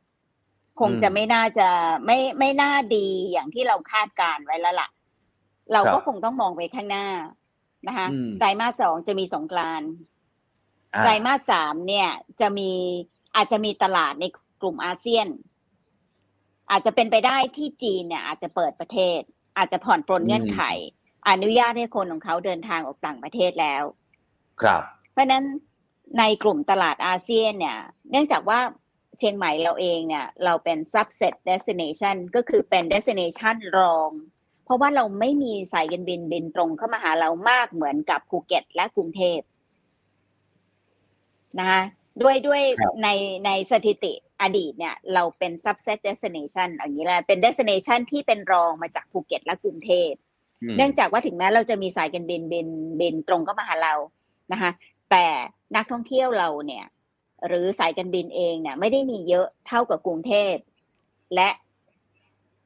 [0.80, 1.68] คงจะไม่น่าจะ
[2.06, 4.90] ไม่ไม่น่าดีอย่างที่เราคาดการไว้แล้วล่ะ
[5.74, 7.08] เราก็ครับคงต้องมองไปข้างหน้า
[7.88, 9.90] นะคะอืมไตรมาสสองจะมีสงกรานต์
[10.94, 12.10] อ่าไตรมาสสามเนี่ย
[12.40, 12.72] จะมี
[13.36, 14.26] อาจจะมีตลาดใน
[14.62, 15.28] กลุ่มอาเซียน
[16.72, 19.20] อาจจะเป็นไปได้ที่จีนเนี่ย อาจจะเปิดประเทศ
[19.58, 20.62] อาจจะผ่อนปรนเงื่อนไข
[21.30, 23.84] อนุญาตให้คนของเขาเดินทางออกต่างประเทศแล้ว
[24.62, 25.46] ครับ เพราะฉะนั้น
[26.20, 27.78] ในกลุ่มตลาดอาเซียนเนี่ย
[28.12, 28.60] เนื่องจากว่า
[29.18, 34.10] เชียงใหม่เราเองเนี่ย เราเป็น subset destination ก็คือเป็น destination รอง
[34.68, 39.40] เพราะว่าเราไม่มีสายการบินบินตรงเข้ามาหาเรามากเหมือนกับภูเก็ตและกรุงเทพ
[41.60, 41.82] นะคะ
[42.22, 43.10] ด้วยด้วยครับใน
[43.46, 50.12] ในสถิติอดีตเนี่ย เราเป็น subset destination อย่างนี้แหละเป็น destination ที่เป็นรองมาจากภูเก็ตและกรุงเทพ
[50.62, 52.68] อืมเนื่องจากว่าถึงแม้เราจะมีสายการบินบิน
[53.02, 53.94] บินตรงเข้ามาหาเรา
[54.52, 54.72] นะคะ
[55.12, 55.26] แต่
[55.76, 56.86] นักท่องเที่ยวเราเนี่ย
[57.48, 60.56] หรือสายการบินเองเนี่ย ไม่ได้มีเยอะเท่ากับกรุงเทพ
[61.36, 61.50] และ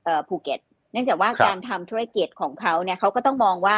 [0.04, 0.60] เอ่อภูเก็ต
[0.92, 3.78] เนื่องจากว่าครับการทำธุรกิจของเขาเนี่ยเขาก็ต้องมองว่า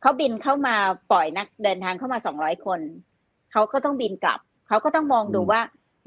[0.00, 0.76] เขาบินเข้ามา
[1.10, 2.80] ปล่อยนักเดินทางเข้ามาสองร้อยคน
[3.52, 4.38] เขาก็ต้องบินกลับ
[4.68, 5.60] เขาก็ต้องมองดูว่า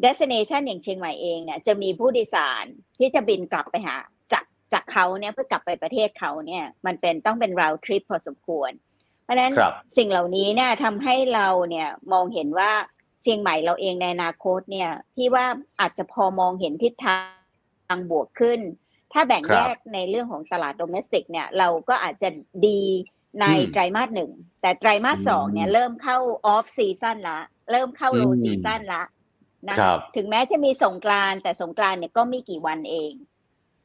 [0.03, 2.65] destination อย่างเชียงใหม่เองเนี่ยจะมีผู้โดยสาร
[2.97, 3.95] ที่จะบินกลับไปหา
[4.33, 4.43] จาก
[4.73, 8.71] จากเขาเนี่ยเพื่อกลับไปประเทศเขาเนี่ยมันเป็นต้องเป็น round trip พอสมควร
[9.23, 12.71] เพราะฉะนั้นครับสิ่งเหล่านี้เนี่ยทำให้เราเนี่ยมองเห็นว่า
[13.23, 15.45] เชียงใหม่เราเองในอนาคตเนี่ยพี่ว่า
[15.79, 17.17] อาจจะพอมองเห็นทิศทา
[17.95, 18.59] งบวกขึ้น
[19.15, 22.29] ถ้าแบ่งครับแยกในเรื่องของตลาด domestic เนี่ยเราก็อาจจะ
[22.67, 22.81] ดี
[23.41, 27.39] ในอืมไตรมาสหนึ่งแต่ไตรมาสสองเนี่ยอืมเริ่มเข้าออฟซีซั o นละ
[27.71, 29.03] เริ่มเข้าโลอืมซีซั o นละ
[29.69, 33.13] นะครับถึงแม้จะมีสงกรานต์แต่สงกรานต์เนี่ยก็ไม่กี่วันเอง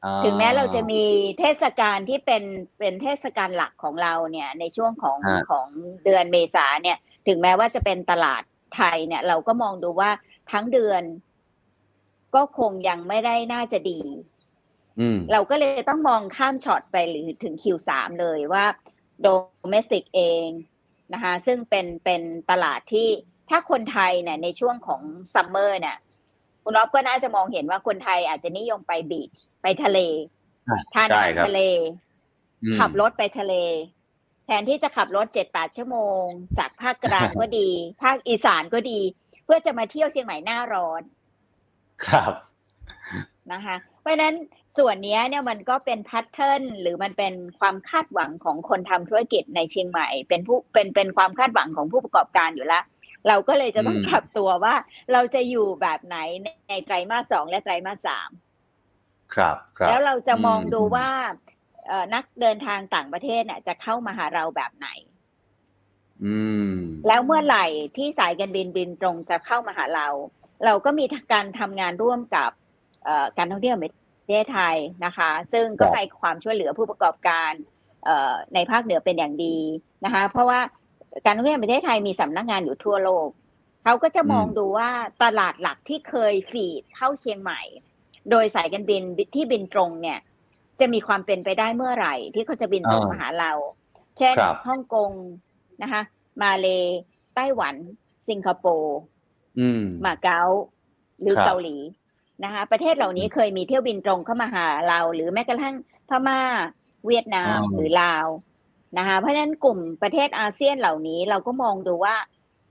[0.03, 1.03] อ่าถึงแม้เราจะมี
[1.39, 2.43] เทศกาลที่เป็น
[2.79, 5.67] เป็นเทศกาลหลักของเราเนี่ย ในช่วงของฮะของ
[6.05, 8.41] เดือนเมษาเนี่ย ถึงแม้ว่าจะเป็นตลาด
[8.75, 10.11] ไทยเนี่ย เราก็มองดูว่า
[10.51, 11.03] ทั้งเดือน
[12.35, 14.19] ก็คงยังไม่ได้น่าจะดีอืม
[15.31, 17.89] เราก็เลยต้องมองข้ามช็อตไปหรือถึง Q3
[18.21, 18.65] เลยว่า
[19.21, 20.47] domestic เอง
[21.13, 23.07] นะคะซึ่งเป็นเป็นตลาดที่
[23.49, 25.01] ถ้าคนไทยเนี่ยในช่วงของ
[25.33, 25.97] summer เนี่ย
[26.63, 29.99] คุณอ๊อฟก็น่าจะมองเห็นว่าคนไทยอาจจะนิยมไปบีชไปทะเล
[30.69, 31.61] อะทานอาใช่หารครับทะเล
[32.63, 33.53] อืมขับรถไปทะเล
[34.45, 36.23] แทนที่จะขับรถเจ็ดแปดชั่วโมง
[36.59, 37.69] จากภาคกลางก็ดี
[38.03, 38.99] ภาคอีสานก็ดี
[39.45, 41.01] เพื่อจะมาเที่ยวเชียงใหม่หน้าร้อน
[42.05, 42.33] ครับ
[43.51, 44.35] นะคะ เพราะฉะนั้น
[44.77, 52.83] ส่วนเนี้ยเนี่ยมันก็เป็นแพทเทิร์นหรือมันเป็นความคาดหวังของคนทำธุรกิจในเชียงใหม่ เป็นผู้เป็นเป็นความคาดหวังของผู้ประกอบการอยู่แล้ว
[53.27, 54.75] เราก็เลยจะต้องอืมปรับตัวว่า
[55.13, 58.29] เราจะอยู่แบบไหนในในไตรมาสสองและไตรมาสสาม
[59.35, 61.07] ครับครับ แล้วเราจะมองอืมดูว่า
[61.87, 64.87] เอ่อนักเดินทางต่างประเทศเนี่ยจะเข้ามาหาเราแบบไหน
[66.25, 66.37] อื
[66.69, 66.73] ม
[67.07, 67.65] แล้วเมื่อไหร่
[67.97, 70.07] ที่สายการบินบินตรงจะเข้ามาหาเรา
[70.65, 72.51] เราก็มีการทำงานร่วมกับ
[73.03, 77.51] เอ่อการท่องเที่ยวแห่งประเทศไทยนะคะ ซึ่งก็ครับให้ความช่วยเหลือผู้ประกอบการ
[78.05, 79.57] เอ่อในภาคเหนือเป็นอย่างดี
[80.05, 80.59] นะคะ เพราะว่า
[81.25, 83.27] การท่องเที่ยวแห่งประเทศไทยมีสำนักงานอยู่ทั่วโลก
[83.83, 84.89] เขาก็จะมองดูว่า
[85.23, 87.61] ตลาดหลักที่เคยฟีดเข้าเชียงใหม่
[88.29, 89.01] โดยสายการบิน
[89.35, 90.19] ที่บินตรงเนี่ย
[90.79, 93.51] จะมีความเป็นไปได้เมื่อไหร่ ที่เขาจะบินตรงอ่ามมาหาเรา
[94.17, 95.11] เช่นครับฮ่องกง
[95.81, 96.01] นะคะ
[96.41, 96.67] มาเล
[97.35, 97.75] ไต้หวัน
[98.29, 98.97] สิงคโปร์
[99.59, 100.41] อืมมาเก๊า
[101.21, 101.75] หรือครับเกาหลี
[102.43, 105.75] นะคะประเทศเหล่านี้เคยมีเที่ยวบินตรงเข้ามาหาเรา หรือแม้กระทั่ง
[106.09, 106.41] พม่า
[107.07, 108.27] เวียดนามอ่าหรือลาว
[108.97, 112.15] นะคะเพราะฉะนั้นกลุ่มประเทศอาเซียนเหล่านี้เราก็มองดูว่า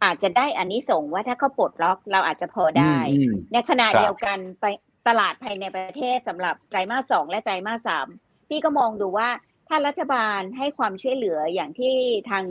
[0.05, 4.64] อาจจะได้อันนี้ส่งส์ว่าถ้าเขาปลดล็อกเราอาจจะพอได้อืมในขณะครับเดียวกันไป
[5.09, 8.07] ตลาดภายในประเทศสำหรับไตรมาสสองและไตรมาสสาม
[8.49, 9.29] พี่ก็มองดูว่า
[9.68, 11.95] ถ้ารัฐบาลให้ความช่วยเหลืออย่างที่
[12.31, 12.45] ทาง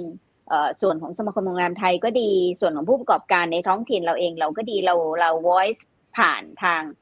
[0.47, 5.81] เอ่อส่วนของสมาคมโรงแรมไทยก็ดี ส่วนของผู้ประกอบการในท้องถิ่นเราเองเราก็ดีเราเรา voice
[6.17, 6.98] ผ่านทางเอ่อเอ่อ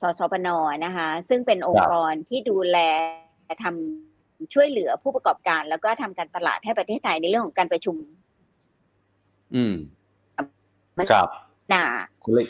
[0.00, 0.48] สสปน
[0.84, 2.78] นะคะซึ่งเป็นองค์กรที่ดูแล
[3.64, 7.96] ทำช่วยเหลือผู้ประกอบการ แล้วก็ทำการตลาดให้ประเทศไทยในเรื่องของการประชุม
[9.54, 9.74] อืม
[11.12, 11.28] ครับ
[11.70, 11.84] หนา
[12.24, 12.48] คุณเลย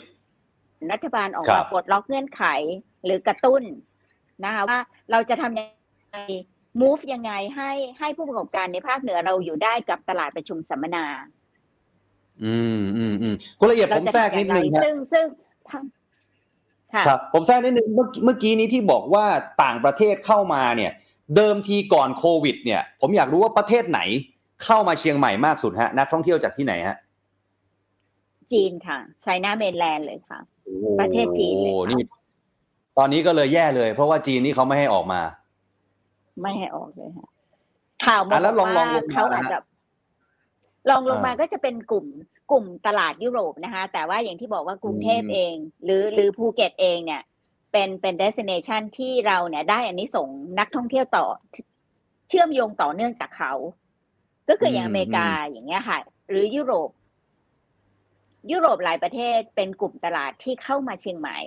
[0.91, 2.43] รัฐบาลออกครัมาบปลดล็อกเงื่อนไข
[3.05, 3.63] หรือกระตุ้น
[4.45, 4.79] นะคะว่า
[5.11, 5.67] เราจะทำยัง
[6.11, 6.17] ไง
[6.81, 11.05] move ยังไงให้ให้ผู้ประกอบการในภาคเหนือเราอยู่ได้กับตลาดประชุมสัมมนา
[12.43, 15.25] อืมอืมอืมคุณละเอียดผเรามจะแทรกทำอนิย่าดงไรนึงฮะซึ่งซึ่ง
[15.69, 15.83] ทั้ง
[16.93, 19.25] ค่ะครับผมแทรกนิดนึงเมื่อเมื่อกี้นี้ที่บอกว่า
[19.63, 20.91] ต่างประเทศเข้ามาเนี่ย
[21.35, 23.99] เดิมทีก่อนโควิด เนี่ย ผมอยากรู้ว่าประเทศไหน
[24.63, 26.97] เข้ามาเชียงใหม่มากสุดฮะ นักท่องเที่ยวจากที่ไหนฮะ
[28.51, 32.01] จีนค่ะไชน่าเมนแลนด์เลยค่ะโอ้ประเทศจีนเลยค่ะนี่
[32.97, 35.21] ตอนนี้ก็เลยแย่เลย เพราะว่าจีนนี่เขาไม่ให้ออกมา
[36.41, 37.27] ไม่ให้ออกเลยค่ะ
[38.05, 39.57] ข่าวมาอะแล้วบอกลองลองว่าลงมาเขาอาจจะ
[40.89, 42.05] ลองลงมาอ่าก็จะเป็นกลุ่ม
[42.51, 47.21] กลุ่มตลาดยุโรปนะคะ แต่ว่าอย่างที่บอกว่ากรุงเทพอืมเอง หรือหรือภูเก็ตเองเนี่ย
[47.71, 51.25] เป็นเป็น destination ที่เราเนี่ยได้อันนี้ส่งส์นักท่องเที่ยวต่อ
[52.27, 53.53] เชื่อมโยงต่อเนื่องจากเขา
[54.49, 55.97] ก็คืออย่างอเมริกาอย่างเงี้ยค่ะ
[56.29, 56.89] หรือยุโรป
[58.51, 61.37] ยุโรปหลายประเทศเป็นกลุ่มตลาดที่เข้ามาเชียงใหม่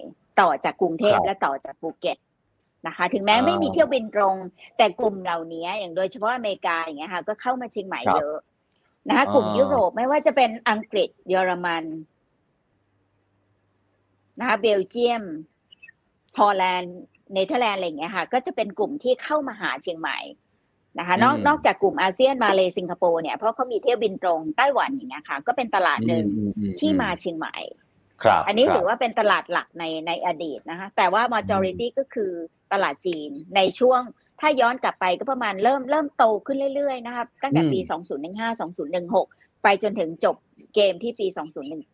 [0.40, 2.18] ต่อจากกรุงเทพครับและต่อจากภูเก็ต
[2.86, 4.36] นะคะ ถึงแม้อ่าไม่มีเที่ยวบินตรง
[4.76, 8.36] แต่กลุ่มเหล่านี้อย่างโดยเฉพาะอเมริกาอย่างเงี้ยค่ะ ก็เข้ามาเชียงใหม่ครับเยอะ
[9.09, 11.84] นะคะกลุ่มอ่ายุยุโรปไม่ว่าจะเป็นอังกฤษเยอรมัน
[14.38, 15.24] นะคะเบลเยียม
[16.38, 16.96] ฮอลแลนด์
[17.32, 20.18] เนเธอร์แลนด์อะไรอย่างเงี้ยค่ะก็จะเป็นกลุ่มที่เข้ามาหาเชียงใหม่
[20.98, 27.57] นะคะนอกอืมนอกจากกลุ่มอาเซียนมาเลสิงคโปร์เนี่ยเพราะเขามีเที่ยวบินตรงไต้หวันอย่างเงี้ยค่ะ ก็เป็นตลาดหนึ่งอืมอืมที่อืมาเชียงใหม่
[28.22, 32.32] ครับอันนี้ครับถือว่าเป็นตลาดหลักในในอดีตนะคะแต่ว่า majority ก็คือ
[32.72, 34.00] ตลาดจีนในช่วง
[34.43, 37.78] ถ้าย้อนกลับไปก็ประมาณเริ่มเริ่มโตขึ้นเรื่อยๆนะครับตั้งแต่ปี
[38.30, 40.36] 2015 2016 ไปจนถึงจบ
[40.74, 41.26] เกมที่ปี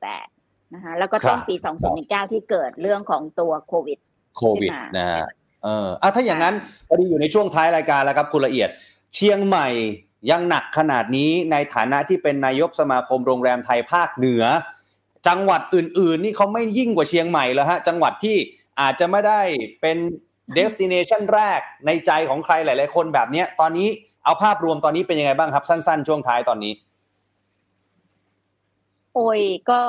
[0.02, 1.54] 2018 นะคะแล้วก็ต้นปี
[1.94, 3.98] 2019 ที่เกิดเรื่องของตัวโควิด
[4.36, 5.24] โควิดขึ้นมานะฮะ
[5.64, 6.54] เอออะถ้าอย่างนั้น
[6.88, 8.68] พอดีอยู่ในช่วงท้ายรายการแล้วครับคุณละเอียด
[9.14, 9.68] เชียงใหม่
[10.30, 14.44] ยังหนักขนาดนี้ในฐานะที่เป็นนายกสมาคมโรงแรมไทยภาคเหนือ
[15.28, 18.36] จังหวัดอื่น ๆ นี่เขาไม่ยิ่งกว่าเชียงใหม่แล้วฮะจังหวัดที่
[18.80, 19.40] อาจจะไม่ได้
[19.80, 19.98] เป็น
[20.54, 23.88] เดสติเนชันแรกในใจของใครหลาย ๆ คนแบบเนี้ยตอนนี้
[24.24, 26.72] เอาภาพรวมตอนนี้เป็นยังไงบ้างครับ สั้น ๆ ช่วงท้ายตอนนี้
[29.14, 29.80] โอ้ยก็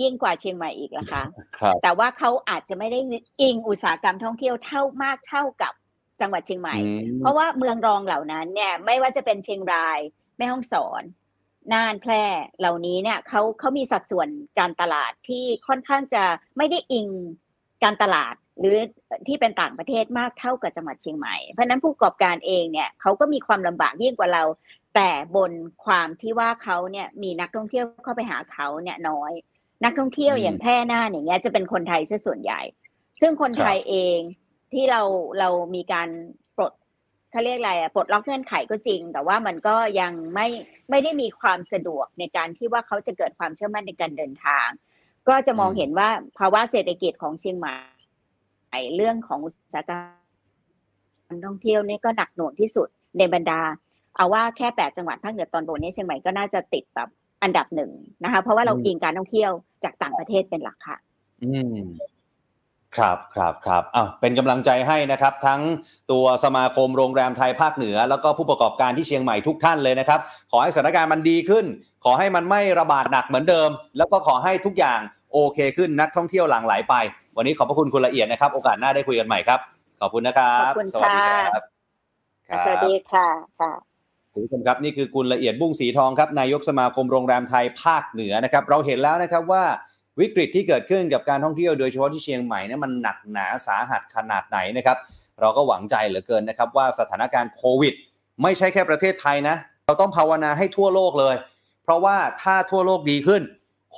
[0.00, 1.22] ยิ่งกว่าเชียงใหม่อีกละคะ
[1.58, 3.00] ครับแต่ว่าเขาอาจจะไม่ได้
[3.40, 5.72] อิงอุตสาหกรรมท่องเที่ยวเท่ามากเท่ากับ
[6.20, 6.76] จังหวัดเชียงใหม่
[7.20, 9.98] เพราะว่าเมืองรองเหล่านั้นเนี่ย ไม่ว่าจะเป็นเชียงราย
[10.36, 11.02] แม่ฮ่องสอน
[11.72, 12.24] น่านแพร่
[12.58, 16.24] เหล่านี้เนี่ยเขาเขามีสัดส่วนการตลาดที่ค่อนข้างจะ
[16.56, 17.08] ไม่ได้อิง
[17.84, 18.76] การตลาด หรือ
[19.26, 24.44] ที่เป็นต่างประเทศมากเท่ากับจังหวัดเชียงใหม่ เพราะนั้นผู้ประกอบการเองเนี่ยเขาก็มีความลำบากยิ่งกว่าเรา
[24.94, 25.52] แต่บน
[25.84, 29.32] ความที่ว่าเขาเนี่ยมีนักท่องเที่ยวเข้าไปหาเขาเนี่ยน้อย
[29.84, 32.60] นักท่องเที่ยวอย่างแพร่หน่าอย่างเงี้ยจะเป็นคนไทยซะส่วนใหญ่
[33.20, 34.18] ซึ่งคนไทยเอง
[34.72, 35.02] ที่เรา
[35.38, 36.08] เรามีการ
[36.56, 36.72] ปลด
[37.30, 40.48] เขาเรียกอะไรอะปลดล็อกเงื่อนไขก็จริง แต่ว่ามันก็ยังไม่
[40.90, 44.68] ไม่ได้มีความสะดวกในการที่ว่าเขาจะเกิดความเชื่อมั่นในการเดินทาง
[45.28, 47.74] ก็จะมองเห็นว่าภาวะเศรษฐกิจของเชียงใหม่
[48.94, 49.98] เรื่องของอุตสาหกรร
[51.34, 52.88] มท่องเที่ยวนี่ก็หนักหน่วงที่สุด
[53.18, 53.60] ในบรรดา
[54.16, 57.08] เอาว่าแค่แปดจังหวัดภาคเหนือตอนบนนี้เชียงใหม่ก็น่าจะติดแบบ
[57.42, 57.90] อันดับหนึ่ง
[58.24, 59.50] นะคะ เพราะว่าเราอิงการท่องเที่ยว
[59.84, 60.96] จากต่างประเทศเป็นหลักค่ะ
[61.42, 61.78] อืม
[62.96, 65.60] ครับครับครับอะเป็นกำลังใจให้นะครับ ทั้ง
[66.12, 71.64] ตัวสมาคมโรงแรมไทยภาคเหนือ แล้วก็ผู้ประกอบการที่เชียงใหม่ทุกท่านเลยนะครับ ขอให้สถานการณ์มันดีขึ้น
[72.04, 75.00] ขอให้มันไม่ระบาดหนักเหมือนเดิม แล้วก็ขอให้ทุกอย่าง
[75.32, 76.94] โอเคขึ้นนักท่องเที่ยวหลั่งไหลไป
[77.36, 79.60] วันนี้ขอบพระคุณคุณละเอียดนะครับ โอกาสหน้าได้คุยกันใหม่ครับ
[80.00, 81.64] ขอบคุณนะครับขอบคุณสวัสดีคค่ะรับ
[82.48, 83.26] ครับสวัสดีค่ะ
[83.60, 83.72] ค่ะ
[84.32, 89.64] คุณผู้ชมครับนี่คือคุณละเอียดบุ้งสีทองครับนายกสมาคมโรงแรมไทยภาคเหนือนะครับ เราเห็นแล้วนะครับว่า
[90.20, 94.96] วิกฤตที่เกิดขึ้นกับการท่องเที่ยวโดยเฉพาะที่เชียงใหม่เนี่ยมันหนักหนาสาหัสขนาดไหนนะครับ
[95.40, 97.94] เราก็หวังใจเหลือเกินนะครับ ว่าสถานการณ์โควิด
[98.42, 99.56] ไม่ใช่แค่ประเทศไทยนะ
[99.86, 101.34] เราต้องภาวนาให้ทั่วโลกเลย
[101.84, 103.42] เพราะว่าถ้าทั่วโลกดีขึ้น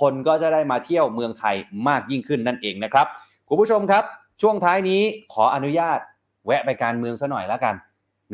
[0.00, 1.56] คนก็จะได้มาเที่ยวเมืองไทย
[1.88, 3.06] มากยิ่งขึ้นนั่นเองนะครับ
[3.48, 4.04] คุณผู้ชมครับ
[4.42, 5.00] ช่วงท้ายนี้
[5.32, 5.98] ขออนุญาต
[6.46, 7.74] แวะไปการเมืองซะหน่อยแล้วกัน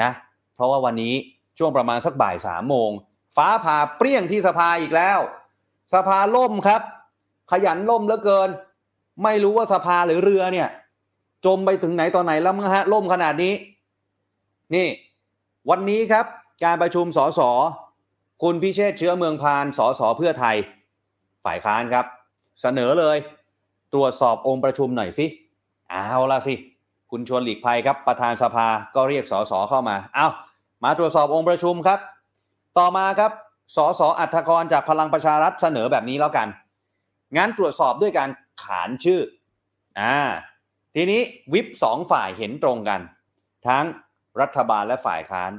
[0.02, 0.10] นะ
[0.54, 1.14] เพราะว่าวันนี้
[1.58, 2.90] ช่วงประมาณสักบ่ายสามโมง
[3.36, 5.18] ฟ้าผ่าเปรี้ยงที่สภาอีกแล้ว
[5.94, 6.82] สภาล่มครับ
[7.50, 8.48] ขยันล่มเหลือเกิน
[9.22, 10.68] ไม่รู้ว่าสภาหรือเรือเนี่ย
[11.46, 13.52] จมไปถึงไหนตอนไหนแล้วมั้งฮะล่มขนาดนี้
[14.74, 14.88] นี่
[15.70, 16.26] วันนี้ครับ
[16.64, 17.40] การประชุมสส
[18.42, 20.56] คุณพิเชษเชื้อเมืองพานสสเพื่อไทย
[21.46, 22.06] ฝ่ายค้านครับ
[22.62, 23.16] เสนอเลย
[23.94, 25.26] ตรวจสอบองค์ประชุมหน่อยสิ
[25.90, 26.54] เอาละสิ
[27.10, 30.28] คุณชวนหลีกภัยครับ ประธานสภาก็เรียกสสเข้ามา เอา
[30.84, 32.00] มาตรวจสอบองค์ประชุมครับ
[32.78, 33.32] ต่อมาครับ
[33.76, 36.48] สสอัธกรจากพลังประชารัฐเสนอแบบนี้แล้วกัน
[37.36, 38.30] งั้นตรวจสอบด้วยการ
[38.62, 39.20] ขานชื่อ
[40.00, 40.16] อ่า
[40.94, 41.20] ทีนี้
[41.52, 43.00] วิปสองฝ่ายเห็นตรงกัน
[43.66, 43.84] ทั้ง
[44.40, 45.52] รัฐบาลและฝ่ายค้าน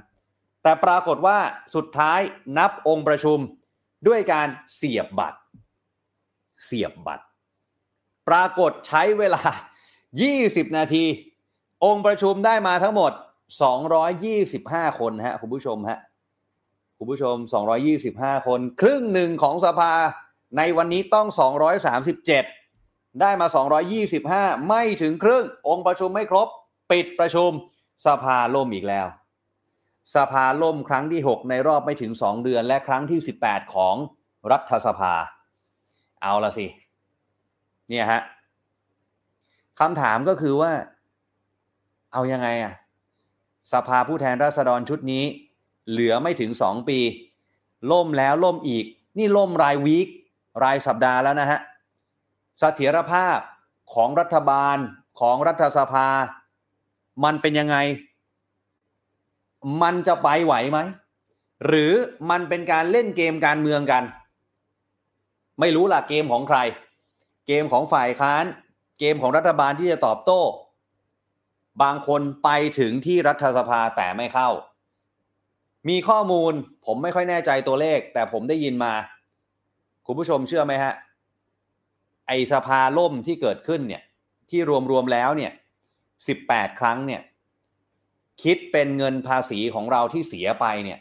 [0.64, 1.38] แต่ปรากฏว่า
[1.76, 2.20] สุดท้าย
[2.58, 3.40] นับองค์ประชุม
[4.08, 5.40] ด้วยการเสียบบัตร
[6.66, 7.26] เสียบบัตร
[8.28, 9.42] ปรากฏใช้เวลา
[10.14, 11.06] 20 นาที
[11.86, 13.12] องค์ประชุมได้มาทั้งหมด
[14.06, 16.00] 225 คนฮะคุณผู้ชมฮะ
[16.98, 17.36] คุณผู้ชม
[17.92, 19.92] 225 คน ครึ่งหนึ่งของสภา
[20.58, 21.28] ในวันนี้ต้อง
[22.04, 23.48] 237 ได้มา
[24.08, 26.48] 225 ไม่ถึงครึ่ง องค์ประชุมไม่ครบ
[26.92, 27.52] ปิดประชุม
[28.06, 29.08] สภาล่มอีกแล้ว
[30.16, 33.96] สภาล่มครั้งที่ 6 ในรอบไม่ถึง 2 เดือน และครั้งที่ 18 ของ
[34.52, 35.14] รัฐสภา
[36.22, 36.68] เอาละสิ
[37.90, 38.22] เนี่ยฮะ
[39.80, 40.72] คำถามก็คือว่า
[42.14, 42.74] เอายังไงอะ
[43.74, 45.24] สภาผู้แทนราษฎรชุดนี้
[45.90, 47.00] เหลือไม่ถึง2ปี
[47.92, 48.86] ล่มแล้วล่มอีก
[49.18, 50.08] นี่ล่มรายวีค
[50.64, 51.60] รายสัปดาห์แล้วนะฮะ
[52.60, 53.40] เสถียรภาพ
[53.94, 54.78] ของรัฐบาล
[55.20, 56.08] ของรัฐสภา
[57.24, 57.78] มันเป็นยังไง
[59.82, 60.80] มันจะไปไหวไหม
[61.68, 61.94] หรือ
[62.30, 64.04] มันเป็นการเล่นเกมการเมืองกัน
[65.60, 66.60] ไม่รู้ล่ะเกมของใคร
[67.48, 68.46] เกมของฝ่ายค้าน
[69.00, 70.42] เกมของรัฐบาลที่จะตอบโต้
[71.84, 72.50] บางคนไป
[72.80, 74.50] ถึงที่รัฐสภาแต่ไม่เข้า
[75.90, 76.54] มีข้อมูล
[76.86, 78.94] ผมไม่ค่อยแน่ใจตัวเลข แต่ผมได้ยินมา
[80.06, 80.94] คุณผู้ชมเชื่อไหมฮะ
[82.28, 84.04] ไอสภาล่มที่เกิดขึ้นเนี่ย
[84.50, 84.60] ที่
[84.92, 85.52] รวมๆแล้วเนี่ย
[86.28, 87.22] สิบแปดครั้งเนี่ย
[88.44, 91.00] คิดเป็นเงินภาษีของเราที่เสียไปเนี่ย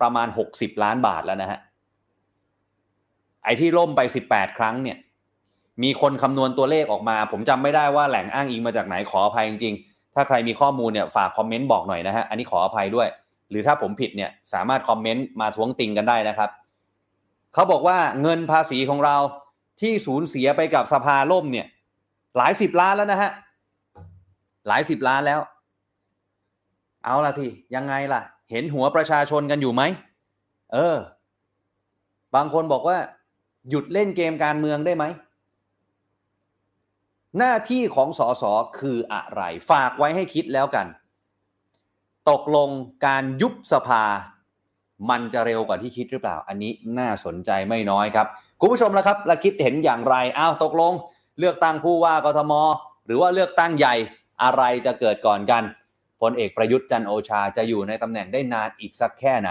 [0.00, 1.58] ประมาณหกสิบล้านบาทแล้วนะฮะ
[3.44, 4.98] ไอ้ที่ล่มไปสิบแปดครั้งเนี่ย
[5.82, 13.08] มีคนคำนวณตัวเลขออกมา ผมจำไม่ได้ว่าแหล่งอ้างอิงมาจากไหนขออภัยจริงๆ ถ้าใครมีข้อมูลเนี่ยฝากคอมเมนต์บอกหน่อยนะฮะ อันนี้ขออภัยด้วย
[13.50, 16.50] หรือถ้าผมผิดเนี่ยสามารถคอมเมนต์มาท้วงติงกันได้นะครับ
[17.54, 19.16] เขาบอกว่าเงินภาษีของเรา
[19.80, 21.66] ที่สูญเสียไปกับสภาล่มเนี่ย
[22.36, 23.30] หลายสิบล้านแล้วนะฮะ
[24.68, 25.40] หลายสิบล้านแล้ว
[27.04, 28.20] เอาล่ะสิ ยังไงล่ะ
[28.50, 29.82] เห็นหัวประชาชนกันอยู่ไหม
[30.72, 30.96] เออ
[32.34, 32.98] บางคนบอกว่า
[33.68, 35.04] หยุดเล่นเกมการเมืองได้ไหม
[37.38, 38.44] หน้าที่ของสส
[38.78, 40.86] คืออะไร ฝากไว้ให้คิดแล้วกัน
[42.30, 42.68] ตกลง
[43.06, 44.04] การยุบสภา
[45.10, 48.26] มันจะเร็วกว่าที่คิดหรือเปล่า อันนี้น่าสนใจไม่น้อยครับ
[48.60, 50.92] คุณผู้ชมละครับละคิดเห็นอย่างไรอ้าวตกลง
[51.38, 52.52] เลือกตั้งผู้ว่ากทม
[53.06, 53.94] หรือว่าเลือกตั้งใหญ่
[54.42, 55.62] อะไรจะเกิดก่อนกัน
[56.20, 59.50] พลเอกประยุทธ์จันโอชาจะอยู่ในตำแหน่งได้นานอีกสักแค่ไหน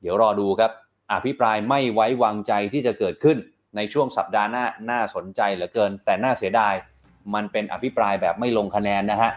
[0.00, 0.70] เดี๋ยวรอดูครับ
[1.12, 3.38] อภิปรายไม่ไว้วางใจที่จะเกิดขึ้น
[3.76, 6.74] ในช่วงสัปดาห์หน้าน่าสนใจเหลือเกิน แต่น่าเสียดาย
[7.34, 9.30] มันเป็นอภิปรายแบบไม่ลงคะแนนนะฮะ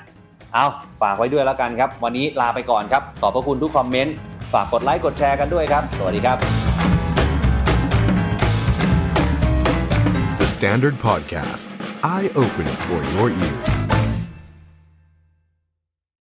[0.53, 0.65] เอา
[1.01, 4.15] ฝากไว้ด้วยแล้วกันครับ วันนี้ลาไปก่อนครับขอบพระคุณทุกคอมเมนต์
[4.53, 6.37] ฝากกดไลค์กดแชร์กันด้วยครับ สวัสดีครับ
[10.39, 11.65] The Standard Podcast.
[12.15, 13.68] Eye Open for your ears.